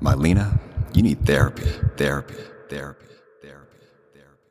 Mylena, 0.00 0.60
you 0.94 1.02
need 1.02 1.26
therapy, 1.26 1.64
therapy, 1.96 2.36
therapy, 2.68 3.04
therapy, 3.42 3.78
therapy. 4.14 4.42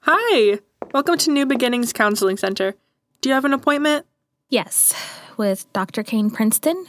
Hi, 0.00 0.58
welcome 0.94 1.18
to 1.18 1.30
New 1.30 1.44
Beginnings 1.44 1.92
Counseling 1.92 2.38
Center. 2.38 2.74
Do 3.20 3.28
you 3.28 3.34
have 3.34 3.44
an 3.44 3.52
appointment? 3.52 4.06
Yes, 4.48 4.94
with 5.36 5.70
Dr. 5.74 6.02
Kane 6.02 6.30
Princeton. 6.30 6.86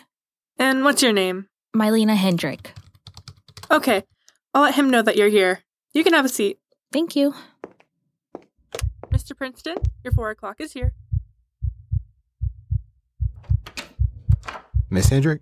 And 0.57 0.85
what's 0.85 1.03
your 1.03 1.11
name? 1.11 1.49
Mylena 1.75 2.15
Hendrick. 2.15 2.71
Okay, 3.69 4.03
I'll 4.53 4.61
let 4.61 4.75
him 4.75 4.89
know 4.89 5.01
that 5.01 5.17
you're 5.17 5.27
here. 5.27 5.59
You 5.91 6.05
can 6.05 6.13
have 6.13 6.23
a 6.23 6.29
seat. 6.29 6.57
Thank 6.93 7.17
you. 7.17 7.35
Mr. 9.09 9.35
Princeton, 9.35 9.75
your 10.05 10.13
four 10.13 10.29
o'clock 10.29 10.61
is 10.61 10.71
here. 10.71 10.93
Miss 14.93 15.07
Hendrick? 15.07 15.41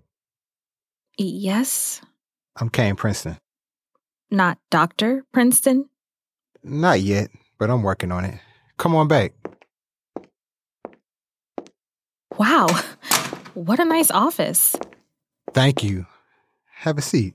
Yes. 1.18 2.00
I'm 2.56 2.70
Kane 2.70 2.94
Princeton. 2.94 3.36
not 4.30 4.58
Dr. 4.70 5.24
Princeton? 5.32 5.88
Not 6.62 7.00
yet, 7.00 7.30
but 7.58 7.68
I'm 7.68 7.82
working 7.82 8.12
on 8.12 8.24
it. 8.24 8.38
Come 8.78 8.94
on 8.94 9.08
back. 9.08 9.32
Wow, 12.38 12.68
what 13.54 13.80
a 13.80 13.84
nice 13.84 14.12
office. 14.12 14.76
Thank 15.52 15.82
you. 15.82 16.06
Have 16.72 16.96
a 16.96 17.02
seat. 17.02 17.34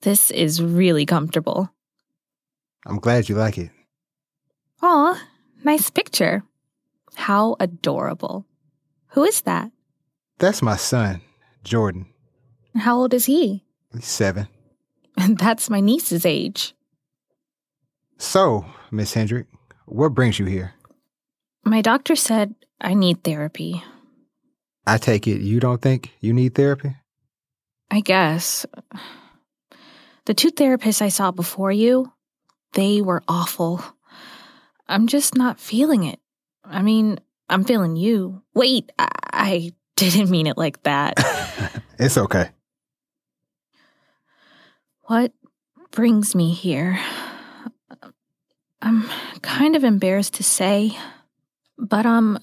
This 0.00 0.30
is 0.30 0.62
really 0.62 1.04
comfortable. 1.04 1.70
I'm 2.86 2.98
glad 2.98 3.28
you 3.28 3.34
like 3.36 3.58
it. 3.58 3.70
Aw, 4.80 5.22
nice 5.62 5.90
picture. 5.90 6.42
How 7.14 7.56
adorable. 7.60 8.46
Who 9.08 9.24
is 9.24 9.42
that? 9.42 9.70
That's 10.42 10.60
my 10.60 10.74
son, 10.74 11.20
Jordan. 11.62 12.06
How 12.76 12.96
old 12.96 13.14
is 13.14 13.26
he? 13.26 13.62
He's 13.94 14.06
seven. 14.06 14.48
That's 15.16 15.70
my 15.70 15.78
niece's 15.78 16.26
age. 16.26 16.74
So, 18.18 18.64
Miss 18.90 19.14
Hendrick, 19.14 19.46
what 19.86 20.14
brings 20.14 20.40
you 20.40 20.46
here? 20.46 20.74
My 21.64 21.80
doctor 21.80 22.16
said 22.16 22.56
I 22.80 22.94
need 22.94 23.22
therapy. 23.22 23.84
I 24.84 24.98
take 24.98 25.28
it 25.28 25.42
you 25.42 25.60
don't 25.60 25.80
think 25.80 26.10
you 26.18 26.32
need 26.32 26.56
therapy? 26.56 26.96
I 27.92 28.00
guess. 28.00 28.66
The 30.24 30.34
two 30.34 30.50
therapists 30.50 31.02
I 31.02 31.08
saw 31.08 31.30
before 31.30 31.70
you, 31.70 32.12
they 32.72 33.00
were 33.00 33.22
awful. 33.28 33.80
I'm 34.88 35.06
just 35.06 35.36
not 35.36 35.60
feeling 35.60 36.02
it. 36.02 36.18
I 36.64 36.82
mean, 36.82 37.20
I'm 37.48 37.62
feeling 37.62 37.94
you. 37.94 38.42
Wait, 38.54 38.90
I, 38.98 39.08
I 39.32 39.72
didn't 39.96 40.30
mean 40.30 40.46
it 40.46 40.56
like 40.58 40.82
that. 40.82 41.14
it's 41.98 42.18
okay. 42.18 42.50
What 45.02 45.32
brings 45.90 46.34
me 46.34 46.52
here? 46.52 46.98
I'm 48.80 49.08
kind 49.42 49.76
of 49.76 49.84
embarrassed 49.84 50.34
to 50.34 50.42
say, 50.42 50.96
but 51.78 52.06
um 52.06 52.38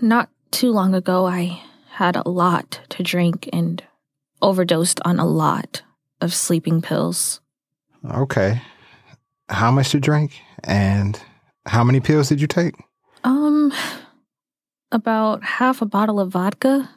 not 0.00 0.28
too 0.50 0.70
long 0.70 0.94
ago 0.94 1.26
I 1.26 1.62
had 1.90 2.16
a 2.16 2.28
lot 2.28 2.80
to 2.90 3.02
drink 3.02 3.48
and 3.52 3.82
overdosed 4.42 5.00
on 5.04 5.18
a 5.18 5.26
lot 5.26 5.82
of 6.20 6.34
sleeping 6.34 6.82
pills. 6.82 7.40
Okay. 8.08 8.60
How 9.48 9.70
much 9.70 9.90
to 9.90 10.00
drink 10.00 10.40
and 10.62 11.18
how 11.66 11.82
many 11.82 12.00
pills 12.00 12.28
did 12.28 12.40
you 12.40 12.46
take? 12.46 12.74
Um 13.24 13.72
about 14.94 15.42
half 15.42 15.82
a 15.82 15.86
bottle 15.86 16.20
of 16.20 16.30
vodka 16.30 16.88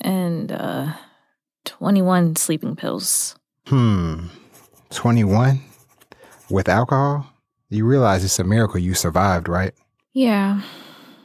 and 0.00 0.52
uh 0.52 0.92
21 1.64 2.36
sleeping 2.36 2.76
pills. 2.76 3.36
Hmm. 3.66 4.26
21? 4.90 5.60
With 6.50 6.68
alcohol? 6.68 7.26
You 7.68 7.84
realize 7.86 8.24
it's 8.24 8.38
a 8.38 8.44
miracle 8.44 8.80
you 8.80 8.94
survived, 8.94 9.48
right? 9.48 9.74
Yeah, 10.14 10.62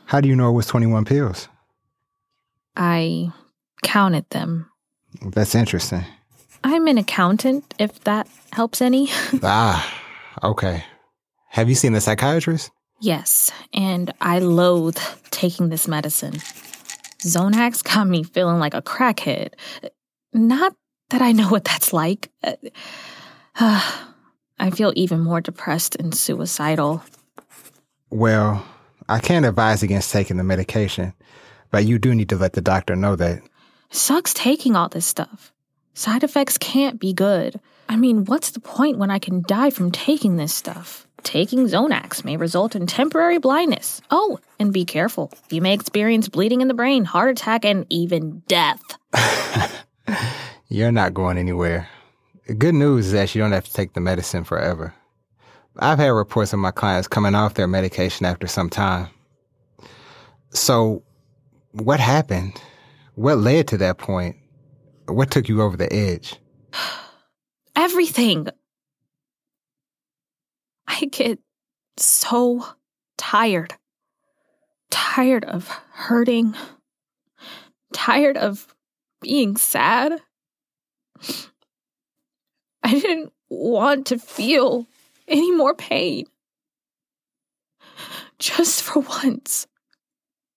How 0.06 0.20
do 0.22 0.28
you 0.28 0.36
know 0.36 0.50
it 0.50 0.54
was 0.54 0.68
21 0.68 1.06
pills? 1.06 1.48
I 2.76 3.32
counted 3.82 4.30
them. 4.30 4.70
That's 5.22 5.56
interesting. 5.56 6.04
I'm 6.64 6.88
an 6.88 6.98
accountant, 6.98 7.74
if 7.80 8.04
that 8.04 8.28
helps 8.52 8.82
any. 8.82 9.08
ah, 9.44 9.82
okay. 10.44 10.84
Have 11.50 11.70
you 11.70 11.76
seen 11.76 11.94
the 11.94 12.02
psychiatrist? 12.02 12.70
Yes, 13.04 13.52
and 13.74 14.14
I 14.22 14.40
loathe 14.40 14.98
taking 15.30 15.68
this 15.68 15.90
medicine. 15.90 16.36
Xanax 17.20 17.84
got 17.84 18.08
me 18.08 18.24
feeling 18.24 18.60
like 18.60 18.74
a 18.74 18.82
crackhead. 18.82 19.56
Not 20.32 20.74
that 21.10 21.22
I 21.22 21.34
know 21.34 21.50
what 21.50 21.66
that's 21.66 21.92
like. 21.92 22.32
Uh, 22.42 22.54
I 24.58 24.70
feel 24.72 24.94
even 24.96 25.20
more 25.20 25.42
depressed 25.42 25.98
and 25.98 26.16
suicidal. 26.16 27.04
Well, 28.10 28.66
I 29.10 29.20
can't 29.20 29.46
advise 29.46 29.84
against 29.84 30.14
taking 30.14 30.38
the 30.38 30.46
medication, 30.46 31.14
but 31.72 31.84
you 31.84 32.00
do 32.00 32.16
need 32.16 32.30
to 32.30 32.38
let 32.38 32.54
the 32.54 32.62
doctor 32.62 32.96
know 32.96 33.18
that. 33.18 33.42
Sucks 33.90 34.34
taking 34.34 34.78
all 34.78 34.88
this 34.88 35.06
stuff. 35.06 35.52
Side 35.94 36.24
effects 36.24 36.58
can't 36.58 37.02
be 37.02 37.12
good. 37.12 37.60
I 37.90 37.98
mean, 37.98 38.24
what's 38.24 38.52
the 38.52 38.62
point 38.62 38.98
when 38.98 39.12
I 39.12 39.20
can 39.20 39.44
die 39.46 39.72
from 39.72 39.92
taking 39.92 40.38
this 40.38 40.54
stuff? 40.54 41.03
Taking 41.24 41.66
Xanax 41.66 42.24
may 42.24 42.38
result 42.38 42.76
in 42.76 42.86
temporary 42.86 43.38
blindness. 43.40 44.02
Oh, 44.12 44.40
and 44.60 44.74
be 44.74 44.86
careful. 44.86 45.32
You 45.50 45.62
may 45.62 45.74
experience 45.74 46.30
bleeding 46.30 46.62
in 46.62 46.68
the 46.68 46.74
brain, 46.74 47.06
heart 47.06 47.32
attack, 47.32 47.66
and 47.66 47.86
even 47.90 48.44
death. 48.48 48.82
You're 50.68 50.92
not 50.92 51.14
going 51.14 51.38
anywhere. 51.38 51.88
The 52.48 52.54
good 52.54 52.76
news 52.76 53.08
is 53.08 53.12
that 53.14 53.34
you 53.34 53.42
don't 53.42 53.54
have 53.54 53.66
to 53.66 53.74
take 53.74 53.94
the 53.94 54.02
medicine 54.02 54.44
forever. 54.44 54.94
I've 55.78 55.98
had 55.98 56.10
reports 56.10 56.54
of 56.54 56.60
my 56.60 56.72
clients 56.72 57.08
coming 57.08 57.36
off 57.36 57.56
their 57.56 57.68
medication 57.68 58.26
after 58.26 58.48
some 58.48 58.70
time. 58.70 59.08
So, 60.50 61.04
what 61.72 62.00
happened? 62.00 62.62
What 63.16 63.38
led 63.38 63.70
to 63.70 63.78
that 63.78 63.98
point? 63.98 64.36
What 65.08 65.32
took 65.32 65.48
you 65.50 65.62
over 65.62 65.78
the 65.78 65.92
edge? 65.92 66.36
Everything. 67.76 68.48
I 70.88 71.06
get 71.06 71.40
so 71.98 72.66
tired. 73.18 73.74
Tired 74.90 75.46
of 75.46 75.68
hurting. 75.92 76.56
Tired 77.94 78.38
of 78.38 78.68
being 79.22 79.56
sad. 79.58 80.20
I 82.84 83.00
didn't 83.00 83.32
want 83.50 84.08
to 84.08 84.20
feel 84.20 84.88
any 85.28 85.52
more 85.52 85.74
pain. 85.74 86.26
Just 88.40 88.82
for 88.82 89.00
once, 89.00 89.68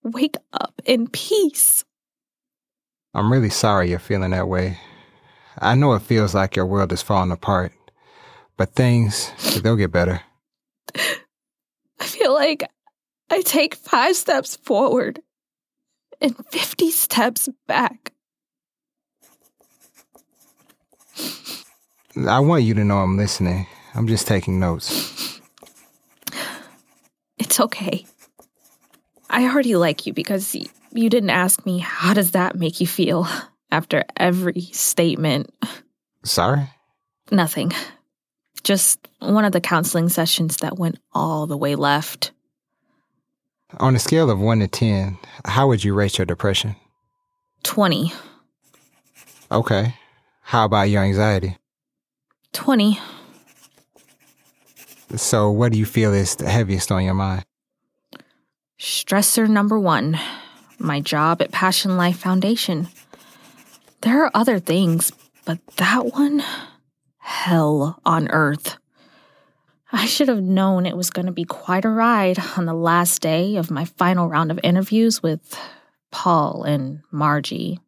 wake 0.02 0.36
up 0.52 0.80
in 0.84 1.06
peace. 1.06 1.84
I'm 3.14 3.30
really 3.30 3.50
sorry 3.50 3.90
you're 3.90 3.98
feeling 3.98 4.32
that 4.32 4.48
way. 4.48 4.78
I 5.58 5.74
know 5.74 5.94
it 5.94 6.02
feels 6.02 6.34
like 6.34 6.56
your 6.56 6.66
world 6.66 6.92
is 6.92 7.00
falling 7.00 7.30
apart, 7.30 7.72
but 8.56 8.74
things, 8.74 9.30
they'll 9.62 9.76
get 9.76 9.92
better. 9.92 10.20
I 10.94 12.04
feel 12.04 12.32
like 12.32 12.68
I 13.30 13.42
take 13.42 13.74
five 13.74 14.16
steps 14.16 14.56
forward 14.56 15.20
and 16.20 16.36
50 16.50 16.90
steps 16.90 17.48
back. 17.66 18.12
I 22.28 22.40
want 22.40 22.64
you 22.64 22.74
to 22.74 22.84
know 22.84 22.98
I'm 22.98 23.16
listening. 23.16 23.66
I'm 23.94 24.06
just 24.06 24.26
taking 24.26 24.58
notes. 24.58 25.40
It's 27.38 27.60
okay. 27.60 28.06
I 29.28 29.44
already 29.44 29.76
like 29.76 30.06
you 30.06 30.14
because 30.14 30.54
you 30.54 31.10
didn't 31.10 31.28
ask 31.30 31.66
me 31.66 31.78
how 31.78 32.14
does 32.14 32.30
that 32.30 32.56
make 32.56 32.80
you 32.80 32.86
feel 32.86 33.28
after 33.70 34.04
every 34.16 34.62
statement. 34.72 35.52
Sorry? 36.24 36.70
Nothing. 37.30 37.72
Just 38.66 38.98
one 39.20 39.44
of 39.44 39.52
the 39.52 39.60
counseling 39.60 40.08
sessions 40.08 40.56
that 40.56 40.76
went 40.76 40.98
all 41.12 41.46
the 41.46 41.56
way 41.56 41.76
left. 41.76 42.32
On 43.78 43.94
a 43.94 44.00
scale 44.00 44.28
of 44.28 44.40
1 44.40 44.58
to 44.58 44.66
10, 44.66 45.18
how 45.44 45.68
would 45.68 45.84
you 45.84 45.94
rate 45.94 46.18
your 46.18 46.26
depression? 46.26 46.74
20. 47.62 48.12
Okay. 49.52 49.94
How 50.42 50.64
about 50.64 50.90
your 50.90 51.04
anxiety? 51.04 51.56
20. 52.54 52.98
So, 55.14 55.48
what 55.52 55.70
do 55.70 55.78
you 55.78 55.86
feel 55.86 56.12
is 56.12 56.34
the 56.34 56.48
heaviest 56.48 56.90
on 56.90 57.04
your 57.04 57.14
mind? 57.14 57.44
Stressor 58.80 59.48
number 59.48 59.78
one 59.78 60.18
my 60.80 60.98
job 60.98 61.40
at 61.40 61.52
Passion 61.52 61.96
Life 61.96 62.18
Foundation. 62.18 62.88
There 64.00 64.24
are 64.24 64.30
other 64.34 64.58
things, 64.58 65.12
but 65.44 65.64
that 65.76 66.06
one, 66.06 66.42
hell 67.26 68.00
on 68.06 68.30
earth. 68.30 68.76
I 69.90 70.06
should 70.06 70.28
have 70.28 70.42
known 70.42 70.86
it 70.86 70.96
was 70.96 71.10
going 71.10 71.26
to 71.26 71.32
be 71.32 71.44
quite 71.44 71.84
a 71.84 71.88
ride 71.88 72.38
on 72.56 72.66
the 72.66 72.74
last 72.74 73.20
day 73.20 73.56
of 73.56 73.68
my 73.68 73.84
final 73.84 74.28
round 74.28 74.52
of 74.52 74.60
interviews 74.62 75.24
with 75.24 75.58
Paul 76.12 76.62
and 76.62 77.00
Margie. 77.10 77.80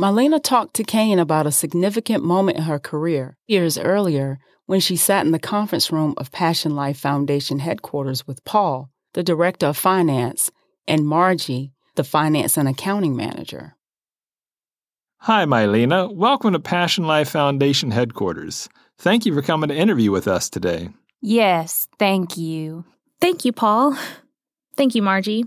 Mylena 0.00 0.42
talked 0.42 0.74
to 0.74 0.82
Kane 0.82 1.20
about 1.20 1.46
a 1.46 1.52
significant 1.52 2.24
moment 2.24 2.58
in 2.58 2.64
her 2.64 2.80
career 2.80 3.36
years 3.46 3.78
earlier 3.78 4.40
when 4.66 4.80
she 4.80 4.96
sat 4.96 5.24
in 5.24 5.30
the 5.30 5.38
conference 5.38 5.92
room 5.92 6.12
of 6.16 6.32
Passion 6.32 6.74
Life 6.74 6.98
Foundation 6.98 7.60
headquarters 7.60 8.26
with 8.26 8.44
Paul, 8.44 8.90
the 9.12 9.22
director 9.22 9.66
of 9.66 9.76
finance, 9.76 10.50
and 10.88 11.06
Margie, 11.06 11.72
the 11.94 12.02
finance 12.02 12.56
and 12.56 12.68
accounting 12.68 13.14
manager. 13.14 13.76
Hi, 15.26 15.44
Mylena. 15.44 16.12
Welcome 16.12 16.52
to 16.52 16.58
Passion 16.58 17.06
Life 17.06 17.30
Foundation 17.30 17.92
headquarters. 17.92 18.68
Thank 18.98 19.24
you 19.24 19.32
for 19.32 19.40
coming 19.40 19.68
to 19.68 19.74
interview 19.76 20.10
with 20.10 20.26
us 20.26 20.50
today. 20.50 20.88
Yes, 21.20 21.86
thank 21.96 22.36
you. 22.36 22.84
Thank 23.20 23.44
you, 23.44 23.52
Paul. 23.52 23.96
Thank 24.76 24.96
you, 24.96 25.02
Margie. 25.02 25.44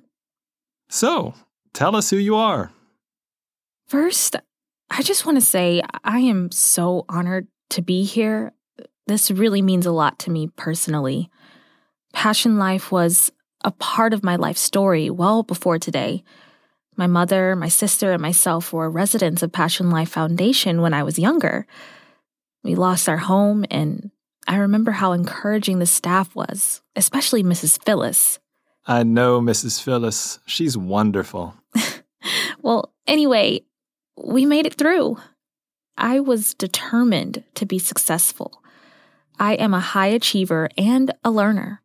So, 0.88 1.34
tell 1.74 1.94
us 1.98 2.10
who 2.10 2.16
you 2.16 2.38
are. 2.38 2.72
First, 3.86 4.38
I 4.90 5.02
just 5.02 5.26
want 5.26 5.40
to 5.40 5.46
say 5.46 5.82
I 6.06 6.20
am 6.20 6.52
so 6.52 7.04
honored 7.10 7.50
to 7.72 7.82
be 7.82 8.06
here. 8.06 8.54
This 9.08 9.30
really 9.30 9.62
means 9.62 9.86
a 9.86 9.92
lot 9.92 10.20
to 10.20 10.32
me 10.32 10.48
personally. 10.56 11.30
Passion 12.14 12.58
Life 12.58 12.94
was 12.94 13.30
a 13.66 13.72
part 13.72 14.14
of 14.14 14.24
my 14.24 14.38
life 14.38 14.58
story 14.58 15.10
well 15.10 15.44
before 15.44 15.80
today. 15.80 16.24
My 16.98 17.08
mother, 17.08 17.56
my 17.56 17.68
sister, 17.68 18.12
and 18.12 18.22
myself 18.22 18.72
were 18.72 18.90
residents 18.90 19.44
of 19.44 19.52
Passion 19.52 19.90
Life 19.90 20.10
Foundation 20.10 20.82
when 20.82 20.94
I 20.94 21.04
was 21.04 21.20
younger. 21.20 21.68
We 22.64 22.76
lost 22.76 23.10
our 23.10 23.18
home, 23.18 23.66
and 23.70 24.12
I 24.48 24.58
remember 24.58 24.92
how 24.92 25.12
encouraging 25.12 25.80
the 25.80 25.86
staff 25.86 26.36
was, 26.36 26.82
especially 26.96 27.44
Mrs. 27.44 27.84
Phyllis. 27.84 28.40
I 28.88 29.04
know 29.04 29.42
Mrs. 29.42 29.82
Phyllis. 29.82 30.40
She's 30.46 30.78
wonderful. 30.78 31.56
Well, 32.62 32.94
anyway, 33.06 33.62
we 34.18 34.46
made 34.46 34.66
it 34.66 34.74
through. 34.74 35.18
I 35.98 36.20
was 36.20 36.54
determined 36.56 37.44
to 37.56 37.66
be 37.66 37.80
successful. 37.80 38.64
I 39.40 39.54
am 39.54 39.74
a 39.74 39.80
high 39.80 40.08
achiever 40.08 40.70
and 40.78 41.14
a 41.24 41.32
learner. 41.32 41.82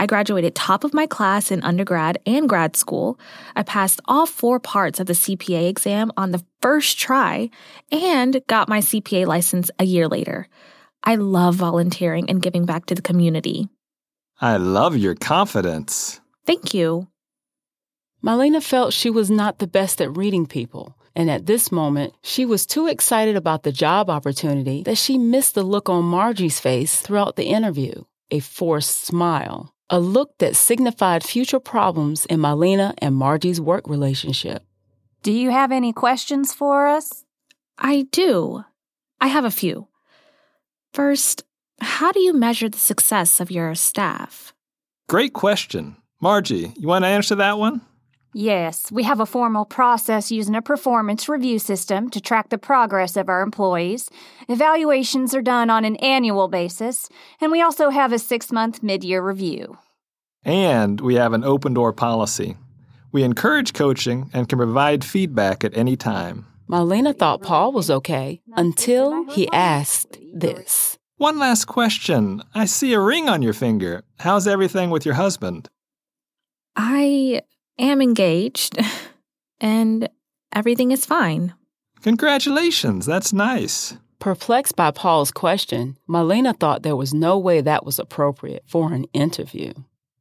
I 0.00 0.06
graduated 0.06 0.54
top 0.54 0.82
of 0.82 0.94
my 0.94 1.06
class 1.06 1.50
in 1.50 1.62
undergrad 1.62 2.16
and 2.24 2.48
grad 2.48 2.74
school. 2.74 3.20
I 3.54 3.62
passed 3.62 4.00
all 4.06 4.24
four 4.24 4.58
parts 4.58 4.98
of 4.98 5.06
the 5.06 5.12
CPA 5.12 5.68
exam 5.68 6.10
on 6.16 6.30
the 6.30 6.42
first 6.62 6.98
try 6.98 7.50
and 7.92 8.40
got 8.46 8.66
my 8.66 8.80
CPA 8.80 9.26
license 9.26 9.70
a 9.78 9.84
year 9.84 10.08
later. 10.08 10.48
I 11.04 11.16
love 11.16 11.56
volunteering 11.56 12.30
and 12.30 12.40
giving 12.40 12.64
back 12.64 12.86
to 12.86 12.94
the 12.94 13.02
community. 13.02 13.68
I 14.40 14.56
love 14.56 14.96
your 14.96 15.14
confidence. 15.14 16.18
Thank 16.46 16.72
you. 16.72 17.08
Mylena 18.24 18.62
felt 18.62 18.94
she 18.94 19.10
was 19.10 19.30
not 19.30 19.58
the 19.58 19.66
best 19.66 20.00
at 20.00 20.16
reading 20.16 20.46
people, 20.46 20.96
and 21.14 21.30
at 21.30 21.44
this 21.44 21.70
moment, 21.70 22.14
she 22.22 22.46
was 22.46 22.64
too 22.64 22.86
excited 22.86 23.36
about 23.36 23.64
the 23.64 23.72
job 23.72 24.08
opportunity 24.08 24.82
that 24.84 24.96
she 24.96 25.18
missed 25.18 25.54
the 25.54 25.62
look 25.62 25.90
on 25.90 26.04
Margie's 26.04 26.58
face 26.58 27.02
throughout 27.02 27.36
the 27.36 27.48
interview 27.48 28.04
a 28.30 28.38
forced 28.40 29.04
smile, 29.04 29.74
a 29.90 30.00
look 30.00 30.38
that 30.38 30.56
signified 30.56 31.22
future 31.22 31.60
problems 31.60 32.24
in 32.26 32.40
Mylena 32.40 32.94
and 32.98 33.14
Margie's 33.14 33.60
work 33.60 33.86
relationship. 33.88 34.64
Do 35.22 35.32
you 35.32 35.50
have 35.50 35.72
any 35.72 35.92
questions 35.92 36.54
for 36.54 36.86
us? 36.86 37.24
I 37.76 38.06
do. 38.12 38.64
I 39.20 39.26
have 39.26 39.44
a 39.44 39.50
few. 39.50 39.88
First, 40.94 41.42
how 41.80 42.12
do 42.12 42.20
you 42.20 42.32
measure 42.32 42.68
the 42.68 42.78
success 42.78 43.40
of 43.40 43.50
your 43.50 43.74
staff? 43.74 44.54
Great 45.08 45.32
question. 45.32 45.96
Margie, 46.20 46.72
you 46.76 46.88
want 46.88 47.04
to 47.04 47.08
answer 47.08 47.34
that 47.34 47.58
one? 47.58 47.80
Yes, 48.32 48.92
we 48.92 49.02
have 49.02 49.18
a 49.18 49.26
formal 49.26 49.64
process 49.64 50.30
using 50.30 50.54
a 50.54 50.62
performance 50.62 51.28
review 51.28 51.58
system 51.58 52.08
to 52.10 52.20
track 52.20 52.48
the 52.48 52.58
progress 52.58 53.16
of 53.16 53.28
our 53.28 53.42
employees. 53.42 54.08
Evaluations 54.48 55.34
are 55.34 55.42
done 55.42 55.68
on 55.68 55.84
an 55.84 55.96
annual 55.96 56.46
basis, 56.46 57.08
and 57.40 57.50
we 57.50 57.60
also 57.60 57.90
have 57.90 58.12
a 58.12 58.20
six 58.20 58.52
month 58.52 58.82
mid 58.82 59.02
year 59.02 59.20
review. 59.20 59.78
And 60.44 61.00
we 61.00 61.16
have 61.16 61.32
an 61.32 61.44
open 61.44 61.74
door 61.74 61.92
policy. 61.92 62.56
We 63.12 63.24
encourage 63.24 63.72
coaching 63.72 64.30
and 64.32 64.48
can 64.48 64.58
provide 64.58 65.04
feedback 65.04 65.64
at 65.64 65.76
any 65.76 65.96
time. 65.96 66.46
Mylena 66.68 67.18
thought 67.18 67.42
Paul 67.42 67.72
was 67.72 67.90
okay 67.90 68.40
until 68.56 69.28
he 69.30 69.48
asked 69.52 70.18
this. 70.32 70.98
One 71.16 71.40
last 71.40 71.64
question. 71.64 72.42
I 72.54 72.66
see 72.66 72.92
a 72.92 73.00
ring 73.00 73.28
on 73.28 73.42
your 73.42 73.52
finger. 73.52 74.04
How's 74.20 74.46
everything 74.46 74.90
with 74.90 75.04
your 75.04 75.16
husband? 75.16 75.68
I 76.76 77.42
am 77.80 78.00
engaged, 78.00 78.78
and 79.60 80.08
everything 80.52 80.92
is 80.92 81.04
fine. 81.04 81.54
Congratulations, 82.02 83.06
that's 83.06 83.32
nice. 83.32 83.94
Perplexed 84.20 84.76
by 84.76 84.90
Paul's 84.90 85.30
question, 85.30 85.98
Mylena 86.08 86.58
thought 86.58 86.82
there 86.82 86.96
was 86.96 87.14
no 87.14 87.38
way 87.38 87.60
that 87.62 87.86
was 87.86 87.98
appropriate 87.98 88.64
for 88.66 88.92
an 88.92 89.04
interview. 89.12 89.72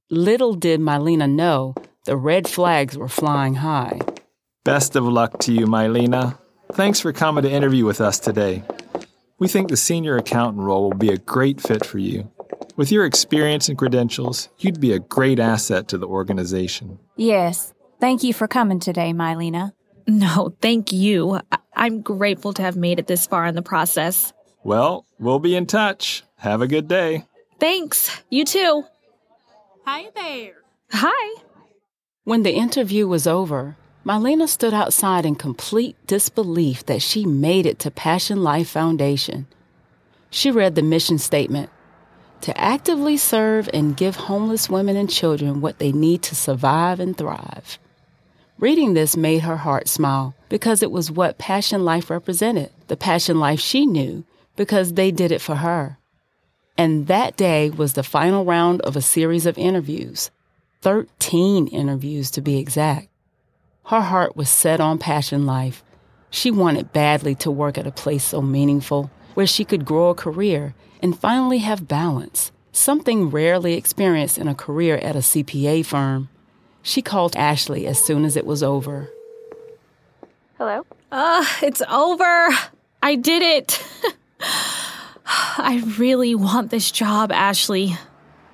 Little 0.10 0.54
did 0.54 0.80
Mylena 0.80 1.30
know 1.30 1.76
the 2.06 2.16
red 2.16 2.48
flags 2.48 2.98
were 2.98 3.10
flying 3.10 3.56
high. 3.56 4.00
Best 4.64 4.96
of 4.96 5.04
luck 5.04 5.40
to 5.40 5.54
you, 5.54 5.66
Mylena. 5.66 6.38
Thanks 6.74 7.00
for 7.00 7.12
coming 7.12 7.44
to 7.44 7.52
interview 7.52 7.86
with 7.86 8.00
us 8.00 8.20
today. 8.20 8.64
We 9.38 9.48
think 9.48 9.70
the 9.70 9.78
senior 9.78 10.18
accountant 10.18 10.64
role 10.64 10.84
will 10.84 10.98
be 10.98 11.10
a 11.10 11.18
great 11.18 11.62
fit 11.62 11.86
for 11.86 11.98
you. 11.98 12.32
With 12.80 12.94
your 12.94 13.04
experience 13.04 13.68
and 13.68 13.78
credentials, 13.78 14.48
you'd 14.60 14.80
be 14.80 14.94
a 14.94 15.00
great 15.00 15.38
asset 15.38 15.90
to 15.90 15.98
the 15.98 16.08
organization. 16.08 16.98
Yes, 17.18 17.74
thank 18.00 18.24
you 18.24 18.34
for 18.34 18.48
coming 18.48 18.80
today, 18.80 19.12
Mylena. 19.12 19.74
No, 20.08 20.56
thank 20.62 20.94
you. 20.94 21.42
I- 21.52 21.58
I'm 21.76 22.00
grateful 22.02 22.54
to 22.54 22.62
have 22.62 22.78
made 22.78 22.98
it 22.98 23.08
this 23.08 23.28
far 23.28 23.46
in 23.48 23.56
the 23.56 23.62
process. 23.62 24.32
Well, 24.64 25.06
we'll 25.20 25.40
be 25.40 25.58
in 25.58 25.66
touch. 25.66 26.24
Have 26.38 26.62
a 26.62 26.68
good 26.68 26.88
day. 26.88 27.26
Thanks. 27.60 28.22
You 28.30 28.46
too. 28.46 28.86
Hi 29.86 30.08
there. 30.16 30.54
Hi. 30.94 31.42
When 32.24 32.44
the 32.44 32.56
interview 32.56 33.10
was 33.10 33.28
over, 33.28 33.76
Mylena 34.06 34.48
stood 34.48 34.74
outside 34.74 35.26
in 35.26 35.36
complete 35.36 35.98
disbelief 36.08 36.86
that 36.86 37.02
she 37.02 37.26
made 37.26 37.66
it 37.66 37.78
to 37.80 37.92
Passion 37.92 38.42
Life 38.42 38.70
Foundation. 38.70 39.48
She 40.30 40.50
read 40.50 40.76
the 40.76 40.82
mission 40.82 41.18
statement 41.18 41.70
to 42.42 42.58
actively 42.60 43.18
serve 43.18 43.70
and 43.74 43.98
give 43.98 44.16
homeless 44.16 44.70
women 44.70 44.96
and 44.96 45.10
children 45.10 45.62
what 45.62 45.80
they 45.80 45.92
need 45.92 46.22
to 46.24 46.36
survive 46.36 47.00
and 47.00 47.18
thrive. 47.18 47.78
Reading 48.58 48.94
this 48.94 49.16
made 49.16 49.40
her 49.40 49.58
heart 49.58 49.88
smile 49.88 50.36
because 50.50 50.84
it 50.84 50.92
was 50.92 51.12
what 51.12 51.38
Passion 51.38 51.86
Life 51.86 52.10
represented, 52.10 52.72
the 52.88 52.98
passion 52.98 53.40
life 53.40 53.60
she 53.60 53.86
knew 53.86 54.26
because 54.56 54.94
they 54.94 55.12
did 55.12 55.32
it 55.32 55.40
for 55.40 55.56
her. 55.56 55.98
And 56.78 57.08
that 57.08 57.38
day 57.38 57.70
was 57.70 57.94
the 57.94 58.04
final 58.04 58.44
round 58.44 58.82
of 58.82 58.96
a 58.96 59.02
series 59.02 59.46
of 59.46 59.58
interviews 59.58 60.32
13 60.82 61.68
interviews 61.68 62.32
to 62.32 62.42
be 62.42 62.58
exact. 62.58 63.10
Her 63.88 64.02
heart 64.02 64.36
was 64.36 64.50
set 64.50 64.80
on 64.80 64.98
Passion 64.98 65.46
Life. 65.46 65.84
She 66.30 66.52
wanted 66.52 66.94
badly 66.94 67.36
to 67.36 67.52
work 67.52 67.78
at 67.78 67.88
a 67.88 67.92
place 67.92 68.24
so 68.24 68.42
meaningful 68.42 69.10
where 69.34 69.48
she 69.48 69.66
could 69.66 69.84
grow 69.84 70.10
a 70.10 70.16
career 70.16 70.74
and 71.00 71.18
finally 71.18 71.60
have 71.60 71.88
balance, 71.88 72.52
something 72.72 73.30
rarely 73.30 73.74
experienced 73.74 74.38
in 74.38 74.48
a 74.48 74.56
career 74.56 74.98
at 74.98 75.16
a 75.16 75.20
CPA 75.20 75.86
firm. 75.86 76.30
She 76.82 77.02
called 77.02 77.36
Ashley 77.36 77.88
as 77.88 78.04
soon 78.04 78.26
as 78.26 78.36
it 78.36 78.46
was 78.46 78.64
over. 78.64 79.10
Hello? 80.58 80.86
Uh, 81.12 81.46
it's 81.62 81.82
over. 81.90 82.50
I 83.02 83.16
did 83.16 83.42
it. 83.42 83.84
I 85.26 85.84
really 85.98 86.36
want 86.36 86.72
this 86.72 86.92
job, 86.92 87.32
Ashley. 87.32 87.96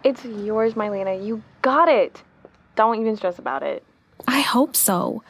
It's 0.03 0.23
yours, 0.25 0.73
Mylena. 0.73 1.25
You 1.25 1.41
got 1.61 1.89
it. 1.89 2.21
Don't 2.75 2.99
even 2.99 3.15
stress 3.15 3.39
about 3.39 3.63
it. 3.63 3.83
I 4.27 4.41
hope 4.41 4.75
so. 4.75 5.23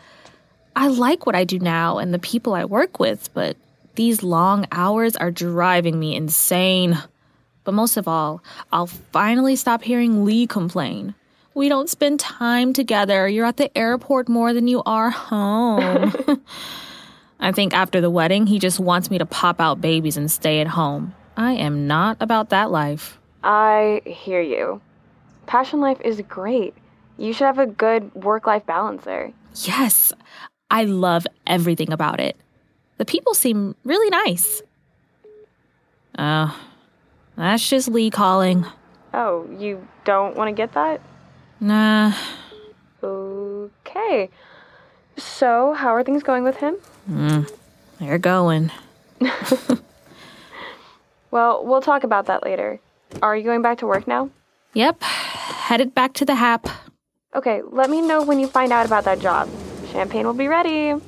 I 0.76 0.88
like 0.88 1.26
what 1.26 1.36
I 1.36 1.44
do 1.44 1.60
now 1.60 1.98
and 1.98 2.14
the 2.14 2.20
people 2.20 2.54
I 2.54 2.66
work 2.66 3.00
with, 3.00 3.34
but 3.34 3.56
these 3.96 4.24
long 4.24 4.66
hours 4.72 5.16
are 5.16 5.32
driving 5.32 6.00
me 6.00 6.16
insane. 6.16 6.98
But 7.64 7.74
most 7.74 7.98
of 7.98 8.08
all, 8.08 8.44
I'll 8.72 8.88
finally 8.88 9.56
stop 9.56 9.84
hearing 9.84 10.24
Lee 10.24 10.48
complain. 10.48 11.16
We 11.54 11.70
don't 11.70 11.90
spend 11.90 12.20
time 12.20 12.74
together. 12.74 13.28
You're 13.28 13.46
at 13.46 13.58
the 13.58 13.76
airport 13.78 14.30
more 14.30 14.54
than 14.54 14.68
you 14.68 14.84
are 14.86 15.10
home. 15.10 16.14
I 17.40 17.52
think 17.52 17.74
after 17.74 18.02
the 18.02 18.10
wedding, 18.10 18.48
he 18.48 18.60
just 18.60 18.80
wants 18.80 19.10
me 19.10 19.18
to 19.18 19.26
pop 19.26 19.60
out 19.60 19.82
babies 19.82 20.18
and 20.18 20.30
stay 20.30 20.62
at 20.62 20.68
home. 20.68 21.16
I 21.38 21.54
am 21.54 21.88
not 21.88 22.18
about 22.20 22.50
that 22.50 22.72
life. 22.72 23.18
I 23.44 24.02
hear 24.06 24.42
you. 24.42 24.82
Passion 25.46 25.80
life 25.80 26.02
is 26.02 26.22
great. 26.28 26.74
You 27.18 27.34
should 27.34 27.46
have 27.46 27.60
a 27.60 27.68
good 27.68 28.14
work 28.16 28.48
life 28.48 28.66
balance 28.66 29.04
there. 29.06 29.32
Yes, 29.64 30.12
I 30.70 30.84
love 30.84 31.26
everything 31.48 31.94
about 31.94 32.20
it. 32.20 32.36
The 32.98 33.06
people 33.06 33.34
seem 33.34 33.76
really 33.84 34.10
nice. 34.10 34.62
Oh, 36.18 36.58
that's 37.36 37.68
just 37.68 37.90
Lee 37.90 38.10
calling. 38.10 38.66
Oh, 39.14 39.48
you 39.58 39.86
don't 40.06 40.36
want 40.36 40.50
to 40.50 40.54
get 40.54 40.74
that? 40.74 41.02
Nah. 41.60 42.14
Okay. 43.04 44.30
So, 45.18 45.74
how 45.74 45.90
are 45.90 46.04
things 46.04 46.24
going 46.24 46.44
with 46.44 46.58
him? 46.58 46.76
Mm, 47.10 47.52
they're 48.00 48.18
going. 48.18 48.72
Well, 51.36 51.66
we'll 51.66 51.82
talk 51.82 52.06
about 52.06 52.28
that 52.28 52.46
later. 52.46 52.80
Are 53.22 53.36
you 53.36 53.44
going 53.44 53.62
back 53.62 53.80
to 53.80 53.86
work 53.86 54.08
now? 54.08 54.30
Yep, 54.74 55.04
headed 55.04 55.94
back 55.94 56.14
to 56.14 56.24
the 56.24 56.36
HAP. 56.36 56.66
Okay, 57.36 57.62
let 57.62 57.90
me 57.90 58.00
know 58.02 58.24
when 58.24 58.40
you 58.40 58.48
find 58.48 58.72
out 58.72 58.86
about 58.86 59.04
that 59.04 59.20
job. 59.20 59.50
Champagne 59.96 60.26
will 60.26 60.34
be 60.34 60.50
ready. 60.50 60.94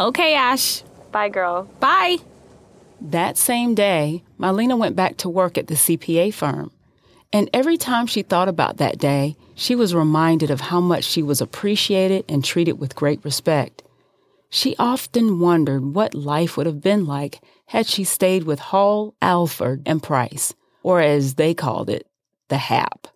Okay, 0.00 0.34
Ash. 0.34 0.82
Bye, 1.10 1.28
girl. 1.28 1.64
Bye. 1.80 2.18
That 3.00 3.36
same 3.36 3.74
day, 3.74 4.22
Mylena 4.38 4.78
went 4.78 4.94
back 4.94 5.16
to 5.18 5.28
work 5.28 5.58
at 5.58 5.66
the 5.66 5.74
CPA 5.74 6.32
firm. 6.32 6.70
And 7.32 7.50
every 7.52 7.76
time 7.76 8.06
she 8.06 8.22
thought 8.22 8.48
about 8.48 8.76
that 8.76 8.98
day, 8.98 9.36
she 9.56 9.74
was 9.74 9.94
reminded 9.96 10.52
of 10.52 10.60
how 10.60 10.80
much 10.80 11.02
she 11.02 11.20
was 11.22 11.40
appreciated 11.40 12.24
and 12.28 12.44
treated 12.44 12.78
with 12.78 12.94
great 12.94 13.24
respect. 13.24 13.82
She 14.50 14.76
often 14.78 15.40
wondered 15.40 15.94
what 15.94 16.14
life 16.14 16.56
would 16.56 16.66
have 16.66 16.80
been 16.80 17.04
like 17.04 17.40
had 17.66 17.86
she 17.86 18.04
stayed 18.04 18.44
with 18.44 18.60
Hall, 18.60 19.14
Alford, 19.20 19.82
and 19.84 20.00
Price, 20.02 20.54
or 20.84 21.00
as 21.00 21.34
they 21.34 21.54
called 21.54 21.90
it, 21.90 22.06
the 22.48 22.58
HAP. 22.58 23.08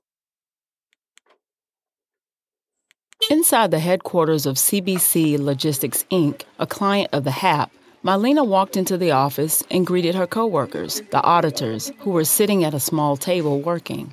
Inside 3.31 3.71
the 3.71 3.79
headquarters 3.79 4.47
of 4.47 4.57
CBC 4.57 5.39
Logistics 5.39 6.05
Inc., 6.11 6.43
a 6.59 6.67
client 6.67 7.09
of 7.13 7.25
the 7.25 7.31
HAP, 7.31 7.71
Mylena 8.05 8.47
walked 8.47 8.77
into 8.77 8.99
the 8.99 9.13
office 9.13 9.63
and 9.71 9.87
greeted 9.87 10.15
her 10.17 10.27
coworkers, 10.27 11.03
the 11.11 11.23
auditors, 11.23 11.93
who 12.01 12.11
were 12.11 12.25
sitting 12.25 12.65
at 12.65 12.75
a 12.75 12.81
small 12.81 13.17
table 13.17 13.61
working. 13.61 14.13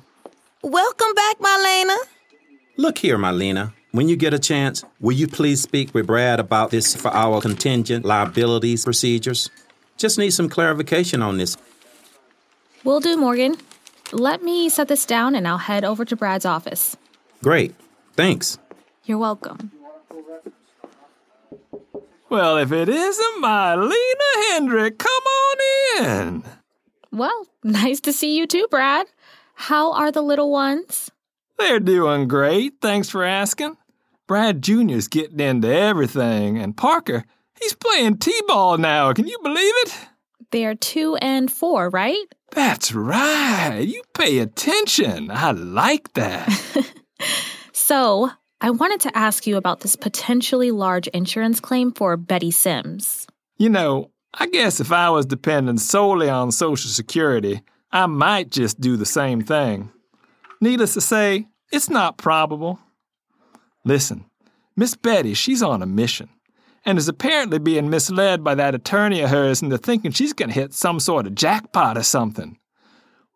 Welcome 0.62 1.14
back, 1.14 1.38
Mylena. 1.38 1.96
Look 2.76 2.98
here, 2.98 3.18
Mylena. 3.18 3.72
When 3.90 4.08
you 4.08 4.14
get 4.14 4.32
a 4.32 4.38
chance, 4.38 4.84
will 5.00 5.16
you 5.16 5.26
please 5.26 5.60
speak 5.60 5.92
with 5.92 6.06
Brad 6.06 6.38
about 6.38 6.70
this 6.70 6.94
for 6.94 7.08
our 7.08 7.40
contingent 7.40 8.04
liabilities 8.04 8.84
procedures? 8.84 9.50
Just 9.96 10.18
need 10.18 10.30
some 10.30 10.48
clarification 10.48 11.20
on 11.20 11.36
this. 11.36 11.56
Will 12.84 13.00
do, 13.00 13.16
Morgan. 13.16 13.56
Let 14.12 14.42
me 14.42 14.68
set 14.68 14.86
this 14.86 15.04
down 15.04 15.34
and 15.34 15.48
I'll 15.48 15.58
head 15.58 15.84
over 15.84 16.04
to 16.04 16.16
Brad's 16.16 16.46
office. 16.46 16.96
Great. 17.42 17.74
Thanks. 18.14 18.58
You're 19.04 19.18
welcome. 19.18 19.72
Well, 22.28 22.58
if 22.58 22.70
it 22.70 22.88
isn't 22.88 23.42
Mylena 23.42 24.50
Hendrick, 24.52 24.98
come 24.98 25.10
on 25.10 26.04
in. 26.06 26.44
Well, 27.10 27.46
nice 27.64 28.00
to 28.02 28.12
see 28.12 28.36
you 28.36 28.46
too, 28.46 28.66
Brad. 28.70 29.06
How 29.54 29.92
are 29.92 30.12
the 30.12 30.22
little 30.22 30.50
ones? 30.50 31.10
They're 31.58 31.80
doing 31.80 32.28
great, 32.28 32.74
thanks 32.80 33.10
for 33.10 33.24
asking. 33.24 33.76
Brad 34.26 34.62
Jr.'s 34.62 35.08
getting 35.08 35.40
into 35.40 35.68
everything, 35.68 36.56
and 36.56 36.76
Parker, 36.76 37.24
he's 37.60 37.74
playing 37.74 38.18
T 38.18 38.32
ball 38.46 38.78
now. 38.78 39.12
Can 39.12 39.26
you 39.26 39.38
believe 39.42 39.74
it? 39.82 39.96
They're 40.52 40.76
two 40.76 41.16
and 41.16 41.50
four, 41.50 41.90
right? 41.90 42.24
That's 42.52 42.92
right. 42.92 43.80
You 43.80 44.02
pay 44.14 44.38
attention. 44.38 45.30
I 45.30 45.50
like 45.50 46.12
that. 46.14 46.48
so, 47.72 48.30
I 48.62 48.68
wanted 48.68 49.00
to 49.00 49.16
ask 49.16 49.46
you 49.46 49.56
about 49.56 49.80
this 49.80 49.96
potentially 49.96 50.70
large 50.70 51.06
insurance 51.08 51.60
claim 51.60 51.92
for 51.92 52.18
Betty 52.18 52.50
Sims. 52.50 53.26
You 53.56 53.70
know, 53.70 54.10
I 54.34 54.48
guess 54.48 54.80
if 54.80 54.92
I 54.92 55.08
was 55.08 55.24
dependent 55.24 55.80
solely 55.80 56.28
on 56.28 56.52
Social 56.52 56.90
Security, 56.90 57.62
I 57.90 58.04
might 58.04 58.50
just 58.50 58.78
do 58.78 58.98
the 58.98 59.06
same 59.06 59.40
thing. 59.40 59.90
Needless 60.60 60.92
to 60.94 61.00
say, 61.00 61.48
it's 61.72 61.88
not 61.88 62.18
probable. 62.18 62.78
Listen, 63.86 64.26
Miss 64.76 64.94
Betty, 64.94 65.32
she's 65.32 65.62
on 65.62 65.80
a 65.80 65.86
mission 65.86 66.28
and 66.84 66.98
is 66.98 67.08
apparently 67.08 67.58
being 67.58 67.88
misled 67.88 68.44
by 68.44 68.54
that 68.56 68.74
attorney 68.74 69.22
of 69.22 69.30
hers 69.30 69.62
into 69.62 69.78
thinking 69.78 70.10
she's 70.10 70.34
going 70.34 70.50
to 70.50 70.54
hit 70.54 70.74
some 70.74 71.00
sort 71.00 71.26
of 71.26 71.34
jackpot 71.34 71.96
or 71.96 72.02
something. 72.02 72.58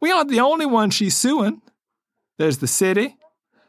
We 0.03 0.13
aren't 0.13 0.31
the 0.31 0.41
only 0.41 0.67
one 0.67 0.91
she's 0.91 1.17
suing. 1.17 1.63
There's 2.37 2.59
the 2.59 2.67
city, 2.67 3.17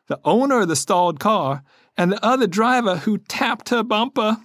the 0.08 0.20
owner 0.24 0.62
of 0.62 0.68
the 0.68 0.76
stalled 0.76 1.20
car, 1.20 1.64
and 1.98 2.12
the 2.12 2.26
other 2.26 2.48
driver 2.48 2.98
who 2.98 3.18
tapped 3.18 3.70
her 3.70 3.84
bumper. 3.84 4.38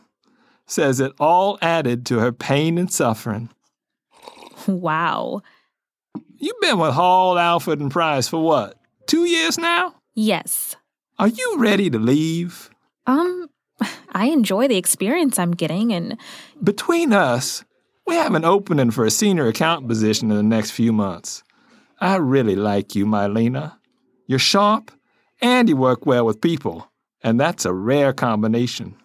Says 0.66 1.00
it 1.00 1.12
all 1.18 1.58
added 1.60 2.06
to 2.06 2.20
her 2.20 2.30
pain 2.30 2.78
and 2.78 2.92
suffering. 2.92 3.48
Wow. 4.68 5.42
You've 6.36 6.60
been 6.60 6.78
with 6.78 6.94
Hall, 6.94 7.38
Alford, 7.38 7.80
and 7.80 7.90
Price 7.90 8.28
for 8.28 8.40
what, 8.40 8.76
two 9.06 9.24
years 9.24 9.58
now? 9.58 9.96
Yes. 10.14 10.76
Are 11.18 11.28
you 11.28 11.56
ready 11.58 11.90
to 11.90 11.98
leave? 11.98 12.70
Um, 13.06 13.48
I 14.12 14.26
enjoy 14.26 14.68
the 14.68 14.76
experience 14.76 15.38
I'm 15.38 15.52
getting, 15.52 15.92
and. 15.92 16.16
Between 16.62 17.12
us, 17.12 17.64
we 18.06 18.14
have 18.14 18.34
an 18.34 18.44
opening 18.44 18.90
for 18.90 19.04
a 19.04 19.10
senior 19.10 19.48
account 19.48 19.88
position 19.88 20.30
in 20.30 20.36
the 20.36 20.42
next 20.42 20.70
few 20.70 20.92
months. 20.92 21.42
I 22.00 22.16
really 22.16 22.56
like 22.56 22.94
you, 22.94 23.06
Mylena. 23.06 23.76
You're 24.26 24.38
sharp, 24.38 24.90
and 25.42 25.68
you 25.68 25.76
work 25.76 26.06
well 26.06 26.24
with 26.24 26.40
people, 26.40 26.90
and 27.22 27.38
that's 27.38 27.64
a 27.64 27.72
rare 27.72 28.12
combination. 28.12 28.96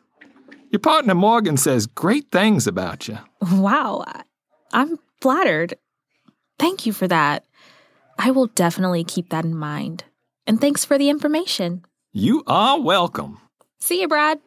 Your 0.71 0.79
partner 0.79 1.15
Morgan 1.15 1.57
says 1.57 1.87
great 1.87 2.31
things 2.31 2.67
about 2.67 3.07
you. 3.07 3.17
Wow, 3.51 4.03
I'm 4.73 4.99
flattered. 5.21 5.75
Thank 6.59 6.85
you 6.85 6.93
for 6.93 7.07
that. 7.07 7.45
I 8.17 8.31
will 8.31 8.47
definitely 8.47 9.03
keep 9.03 9.29
that 9.29 9.45
in 9.45 9.55
mind. 9.55 10.03
And 10.47 10.61
thanks 10.61 10.85
for 10.85 10.97
the 10.97 11.09
information. 11.09 11.85
You 12.11 12.43
are 12.47 12.79
welcome. 12.79 13.39
See 13.79 14.01
you, 14.01 14.07
Brad. 14.07 14.39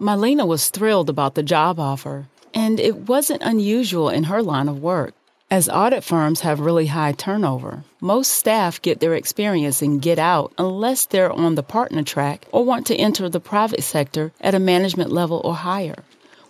Mylena 0.00 0.46
was 0.46 0.70
thrilled 0.70 1.08
about 1.08 1.34
the 1.34 1.42
job 1.42 1.78
offer, 1.78 2.26
and 2.54 2.80
it 2.80 3.08
wasn't 3.08 3.42
unusual 3.42 4.08
in 4.08 4.24
her 4.24 4.42
line 4.42 4.68
of 4.68 4.80
work. 4.80 5.14
As 5.52 5.68
audit 5.68 6.02
firms 6.02 6.40
have 6.40 6.60
really 6.60 6.86
high 6.86 7.12
turnover, 7.12 7.84
most 8.00 8.32
staff 8.32 8.80
get 8.80 9.00
their 9.00 9.12
experience 9.12 9.82
and 9.82 10.00
get 10.00 10.18
out 10.18 10.50
unless 10.56 11.04
they're 11.04 11.30
on 11.30 11.56
the 11.56 11.62
partner 11.62 12.02
track 12.02 12.46
or 12.52 12.64
want 12.64 12.86
to 12.86 12.96
enter 12.96 13.28
the 13.28 13.38
private 13.38 13.82
sector 13.82 14.32
at 14.40 14.54
a 14.54 14.58
management 14.58 15.12
level 15.12 15.42
or 15.44 15.54
higher. 15.54 16.04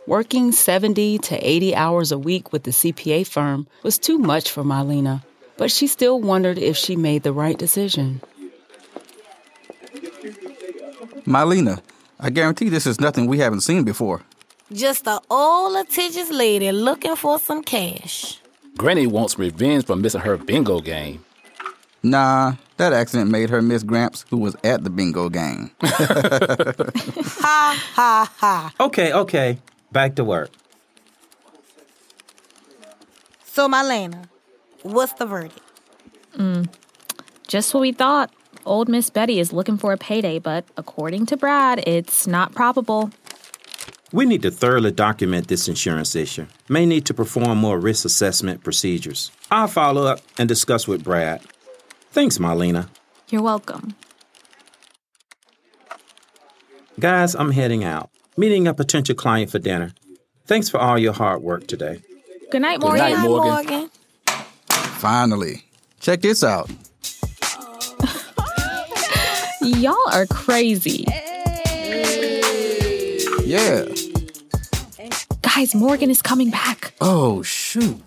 Working 0.06 0.52
70 0.52 1.18
to 1.18 1.36
80 1.36 1.74
hours 1.74 2.12
a 2.12 2.16
week 2.16 2.52
with 2.52 2.62
the 2.62 2.70
CPA 2.70 3.26
firm 3.26 3.66
was 3.82 3.98
too 3.98 4.18
much 4.18 4.48
for 4.48 4.62
Mylena, 4.62 5.24
but 5.56 5.72
she 5.72 5.88
still 5.88 6.20
wondered 6.20 6.58
if 6.58 6.76
she 6.76 6.94
made 6.94 7.24
the 7.24 7.32
right 7.32 7.58
decision. 7.58 8.20
Mylena, 11.26 11.82
I 12.20 12.30
guarantee 12.30 12.68
this 12.68 12.86
is 12.86 13.00
nothing 13.00 13.26
we 13.26 13.38
haven't 13.38 13.62
seen 13.62 13.82
before. 13.82 14.22
Just 14.72 15.08
a 15.08 15.18
old 15.28 15.72
litigious 15.72 16.30
lady 16.30 16.70
looking 16.70 17.16
for 17.16 17.40
some 17.40 17.64
cash. 17.64 18.38
Granny 18.76 19.06
wants 19.06 19.38
revenge 19.38 19.84
for 19.84 19.96
missing 19.96 20.20
her 20.22 20.36
bingo 20.36 20.80
game. 20.80 21.24
Nah, 22.02 22.54
that 22.78 22.92
accident 22.92 23.30
made 23.30 23.50
her 23.50 23.62
miss 23.62 23.84
Gramps, 23.84 24.24
who 24.30 24.38
was 24.38 24.56
at 24.64 24.82
the 24.82 24.90
bingo 24.90 25.28
game. 25.28 25.70
ha 25.84 27.78
ha 27.94 28.32
ha. 28.36 28.74
Okay, 28.80 29.12
okay. 29.12 29.58
Back 29.92 30.16
to 30.16 30.24
work. 30.24 30.50
So, 33.44 33.68
Mylena, 33.68 34.24
what's 34.82 35.12
the 35.12 35.26
verdict? 35.26 35.60
Mm, 36.36 36.68
just 37.46 37.72
what 37.74 37.80
we 37.82 37.92
thought. 37.92 38.32
Old 38.64 38.88
Miss 38.88 39.10
Betty 39.10 39.40
is 39.40 39.52
looking 39.52 39.76
for 39.76 39.92
a 39.92 39.98
payday, 39.98 40.38
but 40.38 40.64
according 40.76 41.26
to 41.26 41.36
Brad, 41.36 41.82
it's 41.86 42.26
not 42.26 42.54
probable. 42.54 43.10
We 44.12 44.26
need 44.26 44.42
to 44.42 44.50
thoroughly 44.50 44.92
document 44.92 45.48
this 45.48 45.68
insurance 45.68 46.14
issue. 46.14 46.46
May 46.68 46.84
need 46.84 47.06
to 47.06 47.14
perform 47.14 47.58
more 47.58 47.78
risk 47.78 48.04
assessment 48.04 48.62
procedures. 48.62 49.30
I'll 49.50 49.68
follow 49.68 50.04
up 50.06 50.20
and 50.38 50.48
discuss 50.48 50.86
with 50.86 51.02
Brad. 51.02 51.40
Thanks, 52.10 52.36
Mylena. 52.36 52.88
You're 53.30 53.40
welcome. 53.40 53.94
Guys, 57.00 57.34
I'm 57.34 57.52
heading 57.52 57.84
out. 57.84 58.10
Meeting 58.36 58.68
a 58.68 58.74
potential 58.74 59.14
client 59.14 59.50
for 59.50 59.58
dinner. 59.58 59.92
Thanks 60.46 60.68
for 60.68 60.78
all 60.78 60.98
your 60.98 61.14
hard 61.14 61.42
work 61.42 61.66
today. 61.66 62.02
Good 62.50 62.60
night, 62.60 62.80
Morgan. 62.80 62.98
Good 62.98 63.16
night, 63.16 63.28
Morgan. 63.28 63.90
Finally. 64.98 65.64
Check 66.00 66.20
this 66.20 66.44
out. 66.44 66.70
Y'all 69.62 69.96
are 70.12 70.26
crazy. 70.26 71.06
Yeah. 73.44 73.86
Guys, 75.54 75.74
Morgan 75.74 76.10
is 76.10 76.22
coming 76.22 76.50
back. 76.50 76.94
Oh, 77.00 77.42
shoot. 77.42 78.00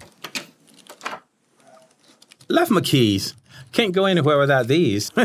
Left 2.47 2.71
my 2.71 2.81
keys. 2.81 3.35
Can't 3.71 3.93
go 3.93 4.05
anywhere 4.05 4.39
without 4.39 4.67
these. 4.67 5.11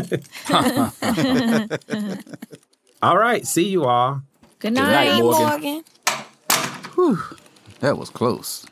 all 3.01 3.17
right, 3.17 3.47
see 3.47 3.69
you 3.69 3.85
all. 3.85 4.21
Good 4.59 4.73
night, 4.73 5.05
night, 5.07 5.23
Morgan. 5.23 5.47
Morgan. 5.47 5.83
Whew. 6.93 7.19
That 7.79 7.97
was 7.97 8.11
close. 8.11 8.67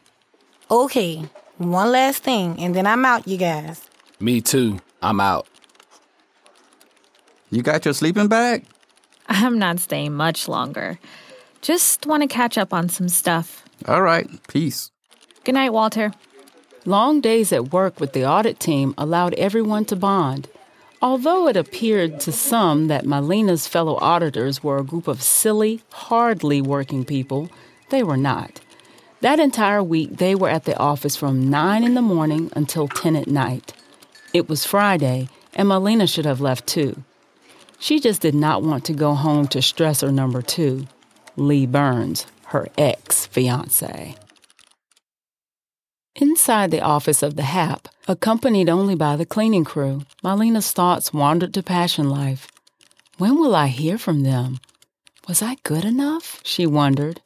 Okay, 0.70 1.28
one 1.58 1.92
last 1.92 2.22
thing, 2.22 2.60
and 2.60 2.76
then 2.76 2.86
I'm 2.86 3.04
out, 3.04 3.28
you 3.28 3.38
guys. 3.38 3.82
Me 4.20 4.42
too. 4.42 4.80
I'm 5.02 5.20
out. 5.20 5.48
You 7.50 7.64
got 7.64 7.84
your 7.84 7.96
sleeping 7.96 8.28
bag? 8.28 8.66
I'm 9.28 9.58
not 9.58 9.80
staying 9.80 10.14
much 10.14 10.48
longer. 10.48 11.00
Just 11.62 12.06
want 12.06 12.24
to 12.24 12.28
catch 12.28 12.58
up 12.58 12.74
on 12.74 12.90
some 12.90 13.10
stuff. 13.10 13.66
All 13.88 14.02
right, 14.02 14.28
peace. 14.48 14.92
Good 15.44 15.56
night, 15.56 15.74
Walter. 15.74 16.14
Long 16.86 17.20
days 17.22 17.52
at 17.52 17.74
work 17.74 18.00
with 18.00 18.14
the 18.14 18.26
audit 18.26 18.60
team 18.60 18.94
allowed 18.98 19.34
everyone 19.34 19.86
to 19.86 19.96
bond. 19.96 20.48
Although 21.02 21.48
it 21.48 21.58
appeared 21.58 22.20
to 22.22 22.32
some 22.32 22.88
that 22.88 23.06
Mylena's 23.06 23.68
fellow 23.68 23.98
auditors 24.02 24.64
were 24.64 24.78
a 24.78 24.84
group 24.84 25.08
of 25.08 25.22
silly, 25.22 25.82
hardly 25.92 26.62
working 26.62 27.06
people, 27.06 27.50
they 27.90 28.04
were 28.04 28.18
not. 28.18 28.60
That 29.22 29.40
entire 29.40 29.84
week, 29.84 30.18
they 30.18 30.36
were 30.36 30.50
at 30.50 30.64
the 30.64 30.78
office 30.78 31.16
from 31.16 31.50
9 31.50 31.84
in 31.84 31.94
the 31.94 32.02
morning 32.02 32.52
until 32.56 32.88
10 32.88 33.16
at 33.16 33.28
night. 33.28 33.74
It 34.34 34.48
was 34.48 34.66
Friday, 34.66 35.30
and 35.54 35.68
Mylena 35.68 36.12
should 36.12 36.26
have 36.26 36.42
left 36.42 36.68
too. 36.68 37.04
She 37.80 38.00
just 38.00 38.22
did 38.22 38.36
not 38.36 38.62
want 38.62 38.86
to 38.86 38.94
go 38.94 39.14
home 39.14 39.48
to 39.48 39.60
stressor 39.60 40.14
number 40.14 40.42
two, 40.42 40.88
Lee 41.40 41.66
Burns, 41.66 42.26
her 42.48 42.68
ex 42.78 43.26
fiance. 43.26 44.16
Inside 46.16 46.72
the 46.72 46.82
office 46.82 47.24
of 47.24 47.36
the 47.38 47.44
HAP, 47.44 47.88
accompanied 48.08 48.70
only 48.70 48.96
by 48.96 49.16
the 49.16 49.26
cleaning 49.26 49.64
crew, 49.64 50.02
Mylena's 50.22 50.72
thoughts 50.72 51.14
wandered 51.14 51.54
to 51.54 51.64
Passion 51.64 52.10
Life. 52.10 52.48
When 53.18 53.40
will 53.40 53.56
I 53.56 53.68
hear 53.68 53.98
from 53.98 54.24
them? 54.24 54.60
Was 55.28 55.42
I 55.42 55.56
good 55.64 55.86
enough? 55.86 56.42
She 56.44 56.66
wondered. 56.66 57.22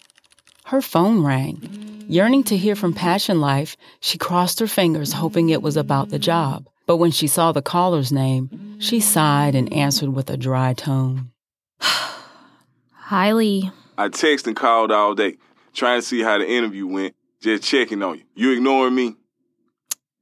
Her 0.65 0.81
phone 0.81 1.23
rang. 1.23 2.05
Yearning 2.07 2.43
to 2.43 2.57
hear 2.57 2.75
from 2.75 2.93
Passion 2.93 3.41
Life, 3.41 3.75
she 3.99 4.17
crossed 4.17 4.59
her 4.59 4.67
fingers, 4.67 5.13
hoping 5.13 5.49
it 5.49 5.61
was 5.61 5.77
about 5.77 6.09
the 6.09 6.19
job. 6.19 6.67
But 6.85 6.97
when 6.97 7.11
she 7.11 7.27
saw 7.27 7.51
the 7.51 7.61
caller's 7.61 8.11
name, 8.11 8.77
she 8.79 8.99
sighed 8.99 9.55
and 9.55 9.71
answered 9.71 10.09
with 10.09 10.29
a 10.29 10.37
dry 10.37 10.73
tone. 10.73 11.31
Hi, 11.79 13.31
Lee. 13.31 13.71
I 13.97 14.09
texted 14.09 14.47
and 14.47 14.55
called 14.55 14.91
all 14.91 15.13
day, 15.13 15.37
trying 15.73 16.01
to 16.01 16.05
see 16.05 16.21
how 16.21 16.37
the 16.37 16.49
interview 16.49 16.87
went, 16.87 17.15
just 17.41 17.63
checking 17.63 18.01
on 18.01 18.17
you. 18.17 18.23
You 18.35 18.51
ignoring 18.51 18.95
me? 18.95 19.15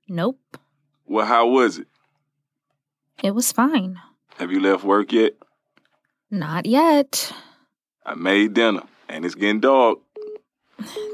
Nope. 0.07 0.39
Well, 1.05 1.25
how 1.25 1.47
was 1.47 1.77
it? 1.77 1.87
It 3.23 3.31
was 3.31 3.51
fine. 3.51 3.99
Have 4.37 4.51
you 4.51 4.59
left 4.59 4.83
work 4.83 5.13
yet? 5.13 5.33
Not 6.29 6.65
yet. 6.65 7.31
I 8.05 8.15
made 8.15 8.53
dinner, 8.53 8.83
and 9.07 9.25
it's 9.25 9.35
getting 9.35 9.59
dark. 9.59 9.99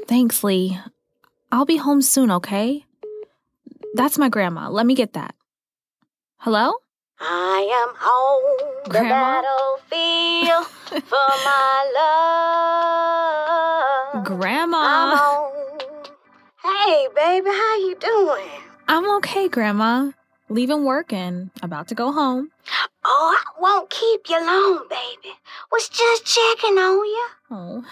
Thanks, 0.06 0.42
Lee. 0.42 0.78
I'll 1.52 1.66
be 1.66 1.76
home 1.76 2.02
soon, 2.02 2.30
okay? 2.30 2.84
That's 3.94 4.18
my 4.18 4.28
grandma. 4.28 4.68
Let 4.68 4.86
me 4.86 4.94
get 4.94 5.12
that. 5.12 5.34
Hello? 6.38 6.72
I 7.20 7.86
am 7.88 7.94
home, 7.98 8.84
the 8.84 8.92
battlefield 8.92 10.66
for 10.88 11.28
my 11.44 11.92
love. 14.14 14.24
Grandma. 14.24 15.50
Hey, 16.62 17.08
baby, 17.14 17.50
how 17.50 17.76
you 17.76 17.94
doing? 18.00 18.48
I'm 18.88 19.10
okay, 19.16 19.48
Grandma. 19.48 20.12
Leaving 20.48 20.84
work 20.84 21.12
and 21.12 21.50
about 21.62 21.88
to 21.88 21.94
go 21.94 22.10
home. 22.10 22.50
Oh, 23.04 23.36
I 23.38 23.42
won't 23.60 23.90
keep 23.90 24.28
you 24.28 24.40
long, 24.44 24.86
baby. 24.88 25.34
Was 25.70 25.88
just 25.88 26.24
checking 26.24 26.78
on 26.78 27.04
you. 27.04 27.28
Oh, 27.50 27.84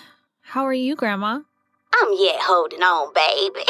how 0.42 0.64
are 0.64 0.72
you, 0.72 0.96
Grandma? 0.96 1.40
I'm 1.94 2.12
yet 2.16 2.40
holding 2.40 2.82
on, 2.82 3.12
baby. 3.12 3.66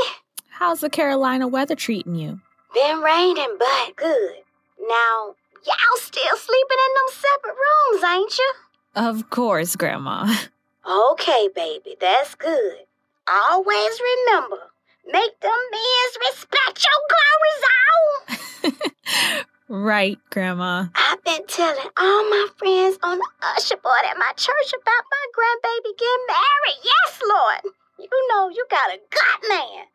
How's 0.50 0.80
the 0.80 0.88
Carolina 0.90 1.48
weather 1.48 1.74
treating 1.74 2.14
you? 2.14 2.40
Been 2.72 3.00
raining, 3.00 3.56
but 3.58 3.96
good. 3.96 4.36
Now, 4.80 5.34
y'all 5.64 5.96
still 5.96 6.36
sleeping 6.36 6.78
in 6.86 6.94
them 6.94 7.08
separate 7.10 7.56
rooms, 7.56 8.04
ain't 8.04 8.38
you? 8.38 8.52
Of 8.96 9.28
course, 9.28 9.76
Grandma. 9.76 10.34
Okay, 10.88 11.48
baby, 11.52 11.96
that's 12.00 12.36
good. 12.36 12.86
Always 13.26 14.00
remember, 14.00 14.70
make 15.04 15.40
them 15.40 15.58
men's 15.72 16.16
respect 16.30 16.86
your 16.86 17.00
glory 17.10 17.54
zone. 17.66 19.44
right, 19.68 20.18
Grandma. 20.30 20.86
I've 20.94 21.24
been 21.24 21.44
telling 21.48 21.90
all 21.98 22.30
my 22.30 22.46
friends 22.56 22.98
on 23.02 23.18
the 23.18 23.28
usher 23.56 23.76
board 23.78 24.04
at 24.08 24.16
my 24.16 24.30
church 24.36 24.72
about 24.72 25.04
my 25.10 25.24
grandbaby 25.34 25.98
getting 25.98 26.26
married. 26.28 26.80
Yes, 26.84 27.20
Lord. 27.28 27.74
You 27.98 28.28
know 28.30 28.48
you 28.48 28.64
got 28.70 28.94
a 28.94 29.00
gut 29.10 29.48
man. 29.48 29.86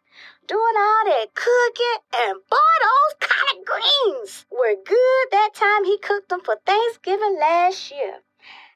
Doing 0.46 0.76
all 0.78 1.06
that 1.06 1.34
cooking 1.34 2.04
and 2.16 2.40
boy, 2.50 2.74
those 2.84 3.30
collard 3.30 3.66
greens 3.66 4.46
were 4.52 4.76
good 4.76 5.26
that 5.32 5.52
time 5.54 5.86
he 5.86 5.98
cooked 6.00 6.28
them 6.28 6.42
for 6.42 6.58
Thanksgiving 6.66 7.38
last 7.40 7.92
year. 7.92 8.20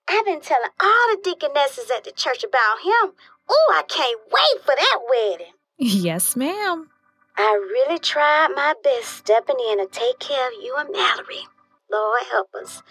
I've 0.07 0.25
been 0.25 0.41
telling 0.41 0.69
all 0.79 1.07
the 1.11 1.19
deaconesses 1.23 1.89
at 1.89 2.03
the 2.03 2.11
church 2.11 2.43
about 2.43 2.79
him. 2.79 3.13
Oh, 3.49 3.73
I 3.75 3.83
can't 3.87 4.19
wait 4.31 4.63
for 4.63 4.75
that 4.75 4.99
wedding. 5.09 5.53
Yes, 5.77 6.35
ma'am. 6.35 6.89
I 7.37 7.53
really 7.53 7.99
tried 7.99 8.49
my 8.55 8.75
best 8.83 9.09
stepping 9.09 9.57
in 9.69 9.79
to 9.79 9.87
take 9.87 10.19
care 10.19 10.47
of 10.47 10.53
you 10.61 10.75
and 10.77 10.89
Mallory. 10.91 11.47
Lord 11.91 12.23
help 12.31 12.53
us. 12.55 12.81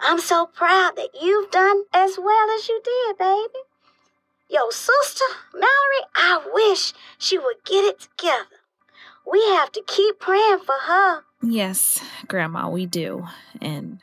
I'm 0.00 0.18
so 0.18 0.46
proud 0.46 0.96
that 0.96 1.10
you've 1.20 1.50
done 1.50 1.84
as 1.92 2.18
well 2.18 2.50
as 2.50 2.68
you 2.68 2.80
did, 2.82 3.18
baby. 3.18 3.60
Your 4.48 4.72
sister, 4.72 5.24
Mallory, 5.52 6.06
I 6.16 6.42
wish 6.52 6.92
she 7.18 7.38
would 7.38 7.64
get 7.64 7.84
it 7.84 8.00
together. 8.00 8.46
We 9.30 9.40
have 9.50 9.70
to 9.72 9.82
keep 9.86 10.18
praying 10.18 10.60
for 10.60 10.74
her. 10.86 11.22
Yes, 11.42 12.02
Grandma, 12.26 12.68
we 12.68 12.86
do. 12.86 13.26
And 13.60 14.00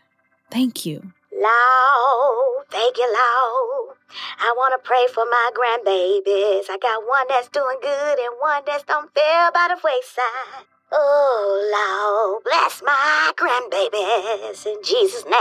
thank 0.49 0.85
you. 0.85 1.11
Lord, 1.37 2.65
thank 2.71 2.97
you, 2.97 3.05
Lord. 3.05 3.95
I 4.39 4.53
want 4.57 4.73
to 4.73 4.87
pray 4.87 5.05
for 5.13 5.23
my 5.25 5.51
grandbabies. 5.53 6.65
I 6.69 6.77
got 6.81 7.07
one 7.07 7.27
that's 7.29 7.49
doing 7.49 7.77
good 7.81 8.19
and 8.19 8.33
one 8.39 8.63
that's 8.65 8.83
done 8.83 9.07
fell 9.13 9.51
by 9.51 9.67
the 9.69 9.75
wayside. 9.83 10.65
Oh, 10.91 12.33
Lord, 12.33 12.43
bless 12.43 12.81
my 12.83 13.31
grandbabies. 13.37 14.65
In 14.65 14.81
Jesus' 14.83 15.25
name, 15.25 15.33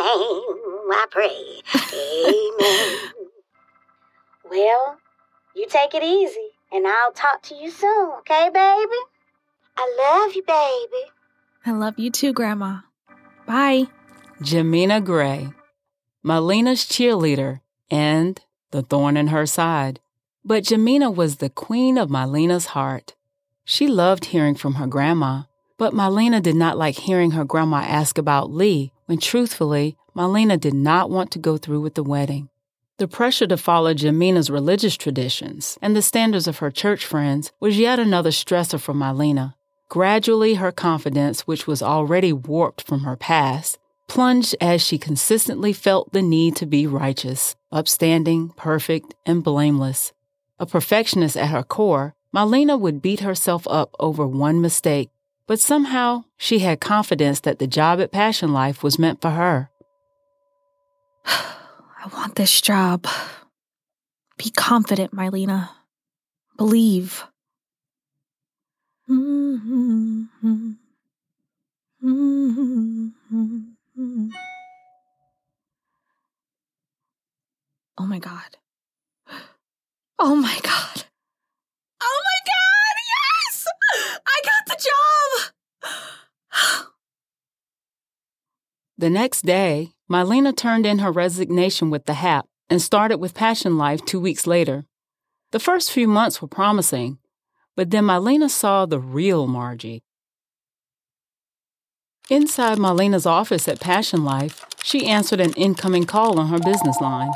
I 0.92 1.06
pray. 1.10 1.62
Amen. 1.94 3.12
well, 4.50 4.98
you 5.54 5.66
take 5.66 5.94
it 5.94 6.02
easy, 6.02 6.50
and 6.72 6.86
I'll 6.86 7.12
talk 7.12 7.42
to 7.44 7.54
you 7.54 7.70
soon, 7.70 8.10
okay, 8.18 8.50
baby? 8.52 9.00
I 9.78 10.24
love 10.26 10.34
you, 10.34 10.42
baby. 10.42 11.10
I 11.64 11.70
love 11.72 11.98
you 11.98 12.10
too, 12.10 12.32
Grandma. 12.34 12.80
Bye. 13.46 13.86
Jamina 14.42 15.02
Gray, 15.02 15.48
Mylena's 16.26 16.84
cheerleader 16.84 17.60
and 17.88 18.40
the 18.72 18.82
thorn 18.82 19.16
in 19.16 19.28
her 19.28 19.46
side. 19.46 20.00
But 20.44 20.64
Jamina 20.64 21.14
was 21.14 21.36
the 21.36 21.48
queen 21.48 21.96
of 21.96 22.10
Mylena's 22.10 22.66
heart. 22.66 23.14
She 23.64 23.86
loved 23.86 24.26
hearing 24.26 24.56
from 24.56 24.74
her 24.74 24.88
grandma, 24.88 25.42
but 25.78 25.94
Mylena 25.94 26.42
did 26.42 26.56
not 26.56 26.76
like 26.76 26.96
hearing 26.96 27.30
her 27.32 27.44
grandma 27.44 27.76
ask 27.76 28.18
about 28.18 28.50
Lee 28.50 28.90
when 29.04 29.18
truthfully, 29.18 29.96
Mylena 30.16 30.58
did 30.58 30.74
not 30.74 31.10
want 31.10 31.30
to 31.30 31.38
go 31.38 31.56
through 31.56 31.80
with 31.80 31.94
the 31.94 32.02
wedding. 32.02 32.48
The 32.96 33.06
pressure 33.06 33.46
to 33.46 33.56
follow 33.56 33.94
Jamina's 33.94 34.50
religious 34.50 34.96
traditions 34.96 35.78
and 35.80 35.94
the 35.94 36.02
standards 36.02 36.48
of 36.48 36.58
her 36.58 36.72
church 36.72 37.06
friends 37.06 37.52
was 37.60 37.78
yet 37.78 38.00
another 38.00 38.30
stressor 38.30 38.80
for 38.80 38.94
Mylena. 38.94 39.54
Gradually, 39.88 40.54
her 40.54 40.72
confidence, 40.72 41.46
which 41.46 41.68
was 41.68 41.82
already 41.82 42.32
warped 42.32 42.82
from 42.82 43.04
her 43.04 43.14
past, 43.14 43.78
plunged 44.08 44.54
as 44.60 44.82
she 44.82 44.98
consistently 44.98 45.72
felt 45.72 46.12
the 46.12 46.22
need 46.22 46.56
to 46.56 46.66
be 46.66 46.86
righteous, 46.86 47.56
upstanding, 47.72 48.50
perfect, 48.56 49.14
and 49.24 49.42
blameless. 49.42 50.12
A 50.58 50.66
perfectionist 50.66 51.36
at 51.36 51.50
her 51.50 51.62
core, 51.62 52.14
Mylena 52.34 52.78
would 52.78 53.02
beat 53.02 53.20
herself 53.20 53.66
up 53.68 53.94
over 53.98 54.26
one 54.26 54.60
mistake, 54.60 55.10
but 55.46 55.60
somehow 55.60 56.24
she 56.36 56.60
had 56.60 56.80
confidence 56.80 57.40
that 57.40 57.58
the 57.58 57.66
job 57.66 58.00
at 58.00 58.12
Passion 58.12 58.52
Life 58.52 58.82
was 58.82 58.98
meant 58.98 59.20
for 59.20 59.30
her. 59.30 59.70
I 61.26 62.08
want 62.12 62.34
this 62.36 62.60
job. 62.60 63.06
Be 64.36 64.50
confident, 64.50 65.12
Mylena. 65.12 65.70
Believe. 66.56 67.24
Mm-hmm. 69.08 70.22
Mm-hmm. 70.44 70.72
Mm-hmm. 72.04 73.75
Mm-hmm. 73.98 74.28
Oh 77.98 78.06
my 78.06 78.18
god. 78.18 78.56
Oh 80.18 80.34
my 80.34 80.58
god. 80.62 81.04
Oh 82.00 82.20
my 82.24 82.38
god, 82.46 82.96
yes! 83.12 83.66
I 84.26 84.40
got 84.44 84.64
the 84.66 84.88
job! 84.88 86.86
The 88.98 89.10
next 89.10 89.42
day, 89.42 89.90
Mylena 90.10 90.56
turned 90.56 90.86
in 90.86 91.00
her 91.00 91.12
resignation 91.12 91.90
with 91.90 92.06
the 92.06 92.14
HAP 92.14 92.46
and 92.70 92.80
started 92.80 93.18
with 93.18 93.34
Passion 93.34 93.76
Life 93.76 94.02
two 94.06 94.18
weeks 94.18 94.46
later. 94.46 94.86
The 95.52 95.60
first 95.60 95.92
few 95.92 96.08
months 96.08 96.40
were 96.40 96.48
promising, 96.48 97.18
but 97.76 97.90
then 97.90 98.04
Mylena 98.04 98.48
saw 98.48 98.86
the 98.86 98.98
real 98.98 99.46
Margie. 99.46 100.02
Inside 102.28 102.78
Mylena's 102.78 103.24
office 103.24 103.68
at 103.68 103.78
Passion 103.78 104.24
Life, 104.24 104.66
she 104.82 105.06
answered 105.06 105.40
an 105.40 105.52
incoming 105.52 106.06
call 106.06 106.40
on 106.40 106.48
her 106.48 106.58
business 106.58 107.00
line. 107.00 107.30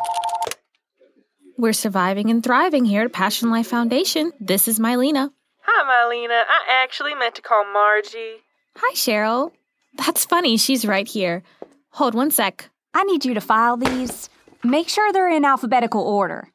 We're 1.57 1.75
surviving 1.75 2.29
and 2.29 2.43
thriving 2.43 2.85
here 2.85 3.05
at 3.05 3.13
Passion 3.13 3.51
Life 3.51 3.69
Foundation. 3.69 4.33
This 4.41 4.67
is 4.67 4.81
Mylena. 4.81 5.31
Hi, 5.63 5.85
Mylena. 5.85 6.43
I 6.49 6.83
actually 6.83 7.15
meant 7.15 7.37
to 7.37 7.43
call 7.43 7.65
Margie. 7.73 8.39
Hi, 8.79 8.95
Cheryl. 8.95 9.53
That's 9.95 10.25
funny. 10.25 10.57
She's 10.57 10.85
right 10.85 11.07
here. 11.07 11.45
Hold 11.91 12.17
one 12.17 12.33
sec. 12.33 12.69
I 12.93 13.05
need 13.05 13.25
you 13.25 13.35
to 13.35 13.41
file 13.41 13.77
these. 13.77 14.29
Make 14.65 14.89
sure 14.89 15.13
they're 15.13 15.31
in 15.31 15.45
alphabetical 15.45 16.03
order. 16.03 16.49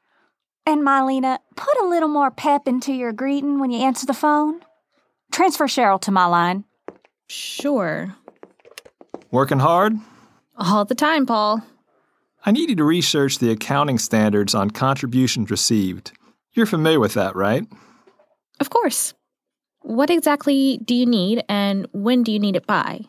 And 0.65 0.81
Mylena, 0.81 1.39
put 1.55 1.77
a 1.81 1.87
little 1.87 2.09
more 2.09 2.31
pep 2.31 2.67
into 2.67 2.91
your 2.91 3.13
greeting 3.13 3.59
when 3.59 3.71
you 3.71 3.79
answer 3.79 4.05
the 4.05 4.13
phone. 4.13 4.59
Transfer 5.31 5.67
Cheryl 5.67 6.01
to 6.01 6.11
my 6.11 6.25
line. 6.25 6.65
Sure. 7.29 8.13
Working 9.35 9.59
hard? 9.59 9.97
All 10.55 10.85
the 10.85 10.95
time, 10.95 11.25
Paul. 11.25 11.61
I 12.45 12.51
need 12.51 12.69
you 12.69 12.75
to 12.77 12.85
research 12.85 13.39
the 13.39 13.51
accounting 13.51 13.97
standards 13.97 14.55
on 14.55 14.71
contributions 14.71 15.51
received. 15.51 16.13
You're 16.53 16.65
familiar 16.65 17.01
with 17.01 17.15
that, 17.15 17.35
right? 17.35 17.67
Of 18.61 18.69
course. 18.69 19.13
What 19.81 20.09
exactly 20.09 20.79
do 20.85 20.95
you 20.95 21.05
need 21.05 21.43
and 21.49 21.85
when 21.91 22.23
do 22.23 22.31
you 22.31 22.39
need 22.39 22.55
it 22.55 22.65
by? 22.65 23.01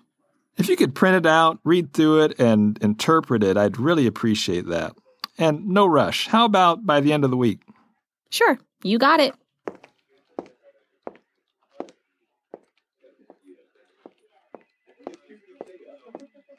If 0.57 0.68
you 0.68 0.74
could 0.74 0.97
print 0.97 1.14
it 1.14 1.27
out, 1.27 1.61
read 1.62 1.93
through 1.93 2.24
it, 2.24 2.41
and 2.41 2.77
interpret 2.83 3.45
it, 3.45 3.57
I'd 3.57 3.79
really 3.79 4.09
appreciate 4.09 4.66
that. 4.66 4.97
And 5.39 5.68
no 5.68 5.87
rush. 5.87 6.27
How 6.27 6.45
about 6.45 6.85
by 6.85 6.99
the 6.99 7.12
end 7.12 7.22
of 7.22 7.31
the 7.31 7.37
week? 7.37 7.61
Sure, 8.31 8.59
you 8.83 8.99
got 8.99 9.20
it. 9.20 9.33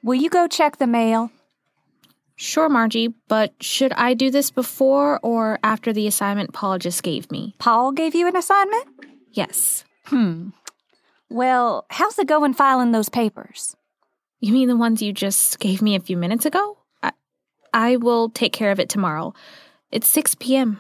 Will 0.08 0.16
you 0.16 0.30
go 0.30 0.48
check 0.48 0.78
the 0.78 0.88
mail? 0.88 1.32
Sure, 2.38 2.70
Margie, 2.70 3.14
but 3.28 3.54
should 3.60 3.92
I 3.92 4.14
do 4.14 4.32
this 4.32 4.52
before 4.52 5.20
or 5.22 5.60
after 5.64 5.92
the 5.92 6.08
assignment 6.08 6.54
Paul 6.54 6.78
just 6.78 7.04
gave 7.04 7.30
me? 7.30 7.56
Paul 7.60 7.92
gave 7.92 8.16
you 8.16 8.26
an 8.26 8.38
assignment? 8.38 8.88
Yes. 9.34 9.84
Hmm. 10.06 10.52
Well, 11.30 11.86
how's 11.90 12.18
it 12.20 12.28
going 12.28 12.54
filing 12.54 12.94
those 12.94 13.10
papers? 13.10 13.76
You 14.40 14.54
mean 14.54 14.70
the 14.70 14.78
ones 14.78 15.02
you 15.02 15.12
just 15.12 15.60
gave 15.60 15.82
me 15.82 15.94
a 15.94 16.00
few 16.00 16.16
minutes 16.16 16.46
ago? 16.46 16.78
I, 17.04 17.12
I 17.74 17.96
will 17.98 18.30
take 18.30 18.54
care 18.54 18.72
of 18.72 18.80
it 18.80 18.88
tomorrow. 18.88 19.34
It's 19.92 20.08
6 20.08 20.36
p.m. 20.36 20.80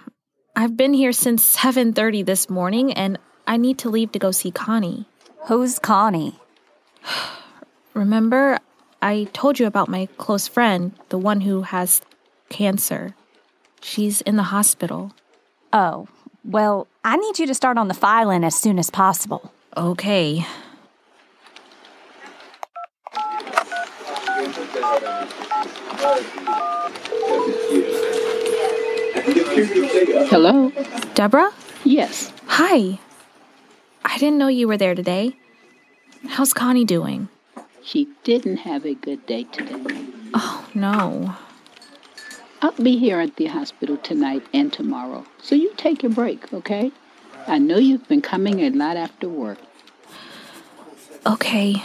I've 0.55 0.77
been 0.77 0.93
here 0.93 1.11
since 1.11 1.57
7:30 1.57 2.25
this 2.25 2.49
morning 2.49 2.93
and 2.93 3.19
I 3.45 3.57
need 3.57 3.79
to 3.79 3.89
leave 3.89 4.13
to 4.13 4.19
go 4.19 4.31
see 4.31 4.51
Connie. 4.51 5.05
Who's 5.47 5.79
Connie? 5.79 6.39
Remember 7.93 8.59
I 9.01 9.27
told 9.33 9.59
you 9.59 9.67
about 9.67 9.89
my 9.89 10.07
close 10.17 10.47
friend, 10.47 10.91
the 11.09 11.17
one 11.17 11.41
who 11.41 11.61
has 11.61 12.01
cancer. 12.49 13.15
She's 13.81 14.21
in 14.21 14.35
the 14.37 14.43
hospital. 14.43 15.13
Oh, 15.71 16.07
well, 16.43 16.87
I 17.03 17.17
need 17.17 17.39
you 17.39 17.45
to 17.47 17.53
start 17.53 17.77
on 17.77 17.87
the 17.87 17.93
filing 17.93 18.43
as 18.43 18.55
soon 18.55 18.79
as 18.79 18.89
possible. 18.89 19.51
Okay. 19.75 20.45
Hello? 30.29 30.71
Deborah? 31.13 31.51
Yes. 31.83 32.31
Hi. 32.47 32.99
I 34.03 34.17
didn't 34.17 34.37
know 34.37 34.47
you 34.47 34.67
were 34.67 34.77
there 34.77 34.95
today. 34.95 35.35
How's 36.27 36.53
Connie 36.53 36.85
doing? 36.85 37.29
She 37.87 38.09
didn't 38.25 38.57
have 38.57 38.85
a 38.85 38.95
good 38.95 39.25
day 39.25 39.45
today. 39.45 40.05
Oh, 40.33 40.67
no. 40.73 41.35
I'll 42.61 42.73
be 42.73 42.97
here 42.97 43.21
at 43.21 43.37
the 43.37 43.45
hospital 43.45 43.95
tonight 43.95 44.43
and 44.53 44.73
tomorrow, 44.73 45.25
so 45.41 45.55
you 45.55 45.71
take 45.77 46.03
a 46.03 46.09
break, 46.09 46.51
okay? 46.51 46.91
I 47.47 47.59
know 47.59 47.77
you've 47.77 48.05
been 48.09 48.21
coming 48.21 48.59
a 48.59 48.71
lot 48.71 48.97
after 48.97 49.29
work. 49.29 49.59
Okay. 51.25 51.81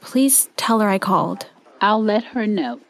Please 0.00 0.48
tell 0.56 0.80
her 0.80 0.88
I 0.88 0.98
called. 0.98 1.48
I'll 1.82 2.02
let 2.02 2.24
her 2.32 2.46
know. 2.46 2.80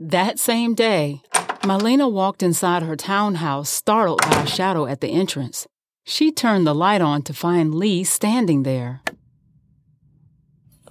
That 0.00 0.40
same 0.40 0.74
day, 0.74 1.22
Mylena 1.62 2.10
walked 2.10 2.42
inside 2.42 2.82
her 2.82 2.96
townhouse, 2.96 3.70
startled 3.70 4.20
by 4.22 4.42
a 4.42 4.46
shadow 4.48 4.86
at 4.86 5.00
the 5.00 5.12
entrance. 5.12 5.68
She 6.04 6.30
turned 6.30 6.66
the 6.66 6.74
light 6.74 7.00
on 7.00 7.22
to 7.22 7.32
find 7.32 7.74
Lee 7.74 8.04
standing 8.04 8.62
there. 8.62 9.00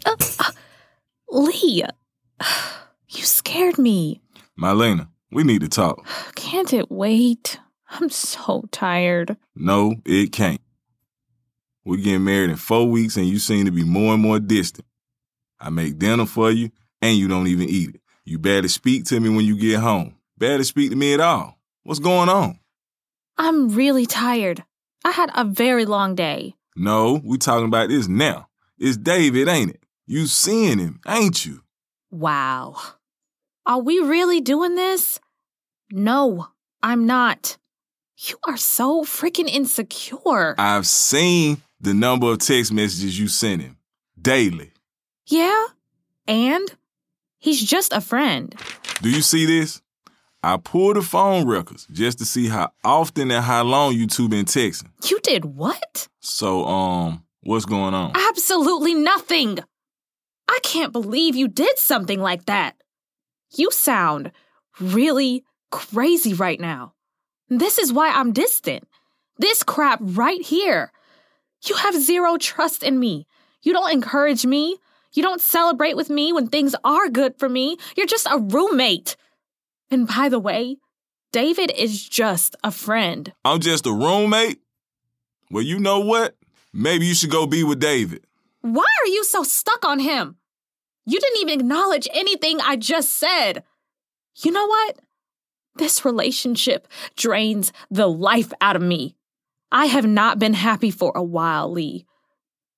Uh, 0.05 0.15
uh, 0.39 0.51
Lee, 1.29 1.83
you 3.09 3.23
scared 3.23 3.77
me. 3.77 4.21
Mylena, 4.59 5.07
we 5.31 5.43
need 5.43 5.61
to 5.61 5.69
talk. 5.69 6.05
Can't 6.35 6.73
it 6.73 6.91
wait? 6.91 7.59
I'm 7.89 8.09
so 8.09 8.63
tired. 8.71 9.37
No, 9.55 9.95
it 10.03 10.31
can't. 10.31 10.61
We're 11.85 11.97
getting 11.97 12.23
married 12.23 12.49
in 12.49 12.55
four 12.55 12.89
weeks 12.89 13.15
and 13.15 13.27
you 13.27 13.37
seem 13.37 13.65
to 13.65 13.71
be 13.71 13.83
more 13.83 14.13
and 14.13 14.23
more 14.23 14.39
distant. 14.39 14.87
I 15.59 15.69
make 15.69 15.99
dinner 15.99 16.25
for 16.25 16.49
you 16.49 16.71
and 17.01 17.17
you 17.17 17.27
don't 17.27 17.47
even 17.47 17.69
eat 17.69 17.95
it. 17.95 18.01
You 18.25 18.39
barely 18.39 18.69
speak 18.69 19.05
to 19.05 19.19
me 19.19 19.29
when 19.29 19.45
you 19.45 19.57
get 19.57 19.79
home. 19.79 20.15
Barely 20.37 20.63
speak 20.63 20.89
to 20.89 20.95
me 20.95 21.13
at 21.13 21.19
all. 21.19 21.59
What's 21.83 21.99
going 21.99 22.29
on? 22.29 22.59
I'm 23.37 23.69
really 23.69 24.05
tired. 24.05 24.63
I 25.05 25.11
had 25.11 25.31
a 25.35 25.43
very 25.43 25.85
long 25.85 26.15
day. 26.15 26.55
No, 26.75 27.21
we 27.23 27.37
talking 27.37 27.67
about 27.67 27.89
this 27.89 28.07
now. 28.07 28.47
It's 28.77 28.97
David, 28.97 29.47
ain't 29.47 29.71
it? 29.71 29.83
You 30.07 30.25
seeing 30.25 30.79
him, 30.79 30.99
ain't 31.07 31.45
you? 31.45 31.61
Wow. 32.09 32.77
Are 33.65 33.79
we 33.79 33.99
really 33.99 34.41
doing 34.41 34.75
this? 34.75 35.19
No, 35.91 36.47
I'm 36.81 37.05
not. 37.05 37.57
You 38.17 38.37
are 38.47 38.57
so 38.57 39.03
freaking 39.03 39.49
insecure. 39.49 40.55
I've 40.57 40.87
seen 40.87 41.61
the 41.79 41.93
number 41.93 42.31
of 42.31 42.39
text 42.39 42.71
messages 42.71 43.19
you 43.19 43.27
send 43.27 43.61
him 43.61 43.77
daily. 44.19 44.71
Yeah? 45.27 45.65
And? 46.27 46.73
He's 47.39 47.61
just 47.61 47.93
a 47.93 48.01
friend. 48.01 48.55
Do 49.01 49.09
you 49.09 49.21
see 49.21 49.45
this? 49.45 49.81
I 50.43 50.57
pulled 50.57 50.97
the 50.97 51.01
phone 51.01 51.47
records 51.47 51.87
just 51.91 52.17
to 52.19 52.25
see 52.25 52.49
how 52.49 52.71
often 52.83 53.31
and 53.31 53.43
how 53.43 53.63
long 53.63 53.93
you 53.93 54.07
two 54.07 54.27
been 54.27 54.45
texting. 54.45 54.89
You 55.09 55.19
did 55.21 55.45
what? 55.45 56.09
So, 56.19 56.65
um, 56.65 57.23
what's 57.41 57.65
going 57.65 57.93
on? 57.93 58.11
Absolutely 58.15 58.93
nothing. 58.93 59.59
I 60.49 60.59
can't 60.61 60.91
believe 60.91 61.35
you 61.37 61.47
did 61.47 61.79
something 61.79 62.19
like 62.19 62.45
that. 62.45 62.75
You 63.55 63.71
sound 63.71 64.31
really 64.81 65.45
crazy 65.71 66.33
right 66.33 66.59
now. 66.59 66.93
This 67.47 67.77
is 67.77 67.93
why 67.93 68.09
I'm 68.09 68.33
distant. 68.33 68.85
This 69.37 69.63
crap 69.63 69.99
right 70.01 70.41
here. 70.41 70.91
You 71.65 71.75
have 71.75 71.95
zero 71.95 72.37
trust 72.37 72.83
in 72.83 72.99
me. 72.99 73.27
You 73.61 73.71
don't 73.71 73.93
encourage 73.93 74.45
me. 74.45 74.77
You 75.13 75.23
don't 75.23 75.39
celebrate 75.39 75.95
with 75.95 76.09
me 76.09 76.33
when 76.33 76.47
things 76.47 76.75
are 76.83 77.07
good 77.07 77.39
for 77.39 77.47
me. 77.47 77.77
You're 77.95 78.07
just 78.07 78.27
a 78.29 78.39
roommate. 78.39 79.15
And 79.91 80.07
by 80.07 80.29
the 80.29 80.39
way, 80.39 80.77
David 81.31 81.71
is 81.75 82.07
just 82.07 82.55
a 82.63 82.71
friend. 82.71 83.33
I'm 83.43 83.59
just 83.59 83.85
a 83.85 83.91
roommate? 83.91 84.59
Well, 85.49 85.63
you 85.63 85.79
know 85.79 85.99
what? 85.99 86.35
Maybe 86.73 87.05
you 87.05 87.13
should 87.13 87.31
go 87.31 87.45
be 87.45 87.63
with 87.63 87.79
David. 87.79 88.25
Why 88.61 88.85
are 89.03 89.07
you 89.07 89.23
so 89.23 89.43
stuck 89.43 89.85
on 89.85 89.99
him? 89.99 90.37
You 91.05 91.19
didn't 91.19 91.41
even 91.41 91.59
acknowledge 91.59 92.07
anything 92.13 92.59
I 92.61 92.75
just 92.75 93.15
said. 93.15 93.63
You 94.35 94.51
know 94.51 94.65
what? 94.65 94.99
This 95.75 96.05
relationship 96.05 96.87
drains 97.15 97.73
the 97.89 98.07
life 98.07 98.53
out 98.61 98.75
of 98.75 98.81
me. 98.81 99.15
I 99.71 99.87
have 99.87 100.05
not 100.05 100.39
been 100.39 100.53
happy 100.53 100.91
for 100.91 101.11
a 101.15 101.23
while, 101.23 101.71
Lee. 101.71 102.05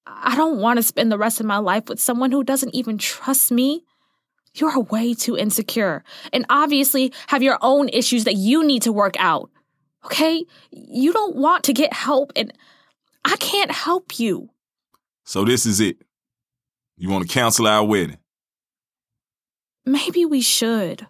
I 0.07 0.35
don't 0.35 0.59
want 0.59 0.77
to 0.77 0.83
spend 0.83 1.11
the 1.11 1.17
rest 1.17 1.39
of 1.39 1.45
my 1.45 1.57
life 1.57 1.89
with 1.89 1.99
someone 1.99 2.31
who 2.31 2.43
doesn't 2.43 2.73
even 2.73 2.97
trust 2.97 3.51
me. 3.51 3.83
You're 4.55 4.79
way 4.79 5.13
too 5.13 5.37
insecure 5.37 6.03
and 6.31 6.45
obviously 6.49 7.13
have 7.27 7.43
your 7.43 7.57
own 7.61 7.89
issues 7.89 8.23
that 8.23 8.35
you 8.35 8.63
need 8.63 8.83
to 8.83 8.91
work 8.93 9.15
out. 9.19 9.49
Okay? 10.05 10.45
You 10.71 11.11
don't 11.13 11.35
want 11.35 11.65
to 11.65 11.73
get 11.73 11.93
help 11.93 12.31
and 12.35 12.53
I 13.25 13.35
can't 13.37 13.71
help 13.71 14.19
you. 14.19 14.49
So 15.25 15.43
this 15.43 15.65
is 15.65 15.79
it. 15.79 15.97
You 16.97 17.09
want 17.09 17.27
to 17.27 17.33
cancel 17.33 17.67
our 17.67 17.83
wedding? 17.83 18.17
Maybe 19.85 20.25
we 20.25 20.41
should. 20.41 21.07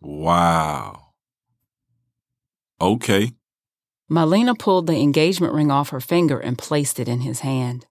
Wow. 0.00 1.12
Okay. 2.80 3.32
Mylena 4.10 4.58
pulled 4.58 4.86
the 4.86 4.96
engagement 4.96 5.52
ring 5.52 5.70
off 5.70 5.90
her 5.90 6.00
finger 6.00 6.38
and 6.38 6.56
placed 6.56 7.00
it 7.00 7.08
in 7.08 7.20
his 7.20 7.40
hand. 7.40 7.86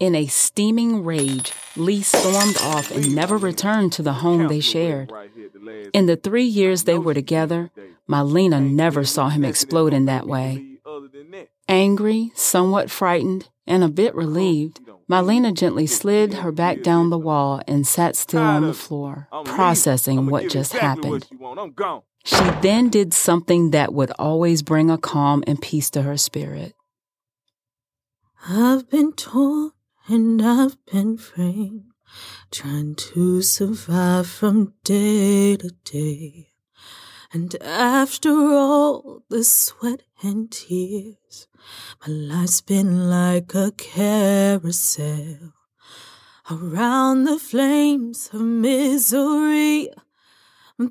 In 0.00 0.14
a 0.14 0.26
steaming 0.26 1.04
rage, 1.04 1.52
Lee 1.74 2.02
stormed 2.02 2.56
off 2.62 2.92
and 2.92 3.16
never 3.16 3.36
returned 3.36 3.92
to 3.94 4.02
the 4.02 4.12
home 4.12 4.46
they 4.46 4.60
shared. 4.60 5.12
In 5.92 6.06
the 6.06 6.14
three 6.14 6.44
years 6.44 6.84
they 6.84 6.98
were 6.98 7.14
together, 7.14 7.72
Mylena 8.08 8.62
never 8.62 9.04
saw 9.04 9.28
him 9.28 9.44
explode 9.44 9.92
in 9.92 10.04
that 10.04 10.28
way. 10.28 10.78
Angry, 11.66 12.30
somewhat 12.36 12.92
frightened, 12.92 13.48
and 13.66 13.82
a 13.82 13.88
bit 13.88 14.14
relieved, 14.14 14.80
Mylena 15.10 15.52
gently 15.52 15.86
slid 15.88 16.34
her 16.34 16.52
back 16.52 16.82
down 16.82 17.10
the 17.10 17.18
wall 17.18 17.60
and 17.66 17.84
sat 17.84 18.14
still 18.14 18.42
on 18.42 18.66
the 18.66 18.74
floor, 18.74 19.26
processing 19.44 20.26
what 20.26 20.48
just 20.48 20.74
happened. 20.74 21.26
She 22.24 22.50
then 22.62 22.88
did 22.88 23.12
something 23.12 23.72
that 23.72 23.92
would 23.92 24.12
always 24.18 24.62
bring 24.62 24.90
a 24.90 24.98
calm 24.98 25.42
and 25.46 25.60
peace 25.60 25.90
to 25.90 26.02
her 26.02 26.16
spirit. 26.16 26.74
I've 28.48 28.88
been 28.88 29.12
torn 29.12 29.72
and 30.08 30.40
I've 30.40 30.82
been 30.86 31.18
framed, 31.18 31.92
trying 32.50 32.94
to 32.94 33.42
survive 33.42 34.26
from 34.26 34.72
day 34.82 35.56
to 35.56 35.70
day. 35.84 36.48
And 37.30 37.54
after 37.60 38.30
all 38.30 39.22
the 39.28 39.44
sweat 39.44 40.02
and 40.22 40.50
tears, 40.50 41.46
my 42.06 42.12
life's 42.12 42.62
been 42.62 43.10
like 43.10 43.54
a 43.54 43.72
carousel 43.72 45.52
around 46.50 47.24
the 47.24 47.38
flames 47.38 48.30
of 48.32 48.40
misery. 48.40 49.90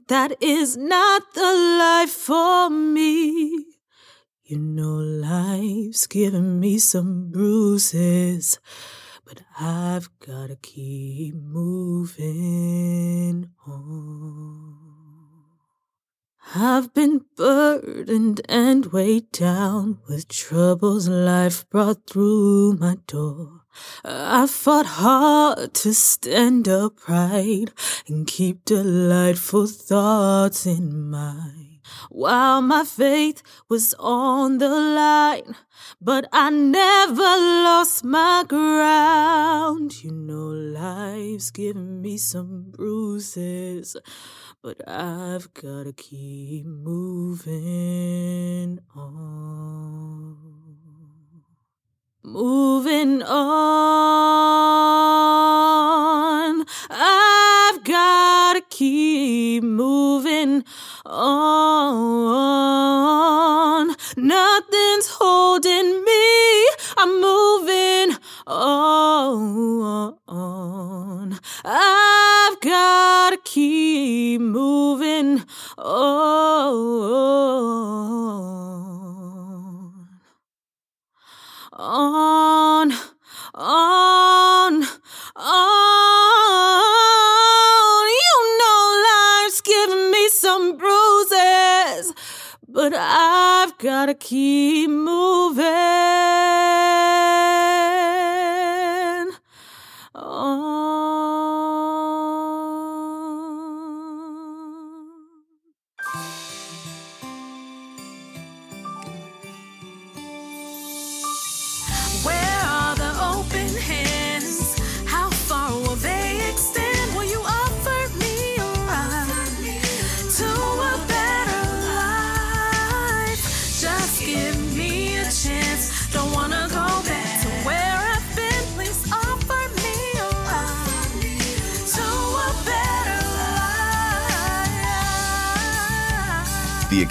That 0.07 0.38
is 0.41 0.78
not 0.78 1.34
the 1.34 1.53
life 1.80 2.11
for 2.11 2.70
me. 2.70 3.65
You 4.43 4.59
know, 4.59 4.95
life's 4.95 6.05
given 6.07 6.59
me 6.59 6.78
some 6.78 7.32
bruises, 7.32 8.59
but 9.28 9.41
I've 9.59 10.09
gotta 10.25 10.55
keep 10.55 11.36
moving 11.36 12.30
on. 13.67 14.78
I've 16.55 16.93
been 16.93 17.25
burdened 17.36 18.39
and 18.47 18.86
weighed 18.86 19.30
down 19.34 19.99
with 20.07 20.30
troubles 20.30 21.09
life 21.09 21.69
brought 21.69 22.07
through 22.07 22.78
my 22.80 22.99
door. 23.05 23.63
I 24.05 24.47
fought 24.47 24.86
hard 24.86 25.73
to 25.73 25.93
stand 25.93 26.69
upright 26.69 27.71
and 28.07 28.25
keep 28.25 28.63
delightful 28.63 29.67
thoughts 29.67 30.65
in 30.65 31.09
mind 31.09 31.66
while 32.10 32.62
my 32.62 32.84
faith 32.84 33.42
was 33.70 33.94
on 34.00 34.58
the 34.58 34.70
line. 34.70 35.56
But 36.02 36.28
I 36.32 36.50
never 36.50 37.22
lost 37.22 38.04
my 38.04 38.44
ground. 38.48 40.04
You 40.04 40.12
know, 40.12 40.48
life's 40.48 41.52
given 41.52 42.02
me 42.02 42.18
some 42.18 42.72
bruises, 42.72 43.96
but 44.62 44.82
I've 44.88 45.54
gotta 45.54 45.94
keep 45.94 46.66
moving 46.66 47.60
on. 48.96 50.57
Moving 52.28 53.23
on. 53.23 53.38
I've 56.89 57.82
gotta 57.86 58.61
keep 58.69 59.63
moving 59.63 60.65
on. 61.05 61.95
Nothing's 64.17 65.07
holding 65.07 66.03
me. 66.03 66.67
I'm 66.97 67.21
moving 67.21 68.17
on. 68.45 70.17
I've 71.63 72.59
gotta 72.59 73.38
keep 73.45 74.41
moving 74.41 75.45
on. 75.78 76.97
On, 81.80 82.91
on, 83.53 84.84
on. 85.36 85.63
You 88.09 88.57
know 88.57 89.03
life's 89.43 89.61
given 89.61 90.09
me 90.09 90.28
some 90.30 90.75
bruises, 90.75 92.15
but 92.67 92.95
I've 92.95 93.78
gotta 93.78 94.15
keep 94.15 94.89
moving. 94.89 96.66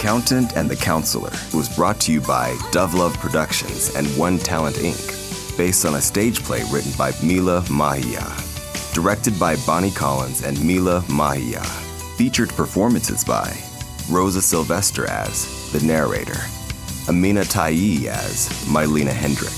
Accountant 0.06 0.56
and 0.56 0.70
the 0.70 0.76
Counselor 0.76 1.32
was 1.52 1.68
brought 1.68 1.98
to 2.02 2.12
you 2.12 2.20
by 2.20 2.56
Dove 2.70 2.94
Love 2.94 3.18
Productions 3.18 3.92
and 3.96 4.06
One 4.16 4.38
Talent 4.38 4.76
Inc., 4.76 5.56
based 5.58 5.84
on 5.84 5.96
a 5.96 6.00
stage 6.00 6.44
play 6.44 6.62
written 6.70 6.92
by 6.96 7.10
Mila 7.24 7.62
Mahia, 7.62 8.24
directed 8.94 9.36
by 9.36 9.56
Bonnie 9.66 9.90
Collins 9.90 10.44
and 10.44 10.64
Mila 10.64 11.00
Mahia, 11.08 11.66
featured 12.16 12.50
performances 12.50 13.24
by 13.24 13.52
Rosa 14.08 14.40
Sylvester 14.40 15.10
as 15.10 15.72
the 15.72 15.84
narrator, 15.84 16.38
Amina 17.08 17.40
Tayi 17.40 18.06
as 18.06 18.48
Mylena 18.66 19.12
Hendrick, 19.12 19.50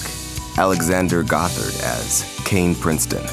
Alexander 0.57 1.23
Gothard 1.25 1.79
as 1.83 2.25
Kane 2.47 2.75
Princeton, 2.75 3.27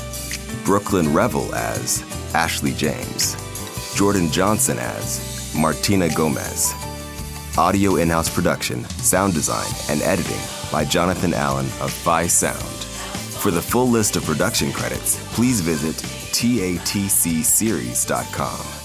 Brooklyn 0.66 1.13
Revel 1.13 1.55
as 1.55 2.03
Ashley 2.34 2.74
James, 2.74 3.38
Jordan 3.95 4.30
Johnson 4.30 4.78
as 4.80 5.55
Martina 5.55 6.13
Gomez. 6.13 6.76
Audio 7.58 7.95
in 7.95 8.10
house 8.10 8.30
production, 8.30 8.84
sound 8.84 9.34
design, 9.34 9.66
and 9.89 10.01
editing 10.01 10.41
by 10.74 10.84
Jonathan 10.84 11.34
Allen 11.34 11.68
of 11.80 11.89
Phi 11.89 12.28
Sound. 12.28 12.60
For 12.60 13.49
the 13.49 13.62
full 13.62 13.88
list 13.88 14.18
of 14.18 14.26
production 14.26 14.74
credits, 14.74 15.18
please 15.34 15.62
visit 15.62 15.95
tatcseries.com. 16.34 18.85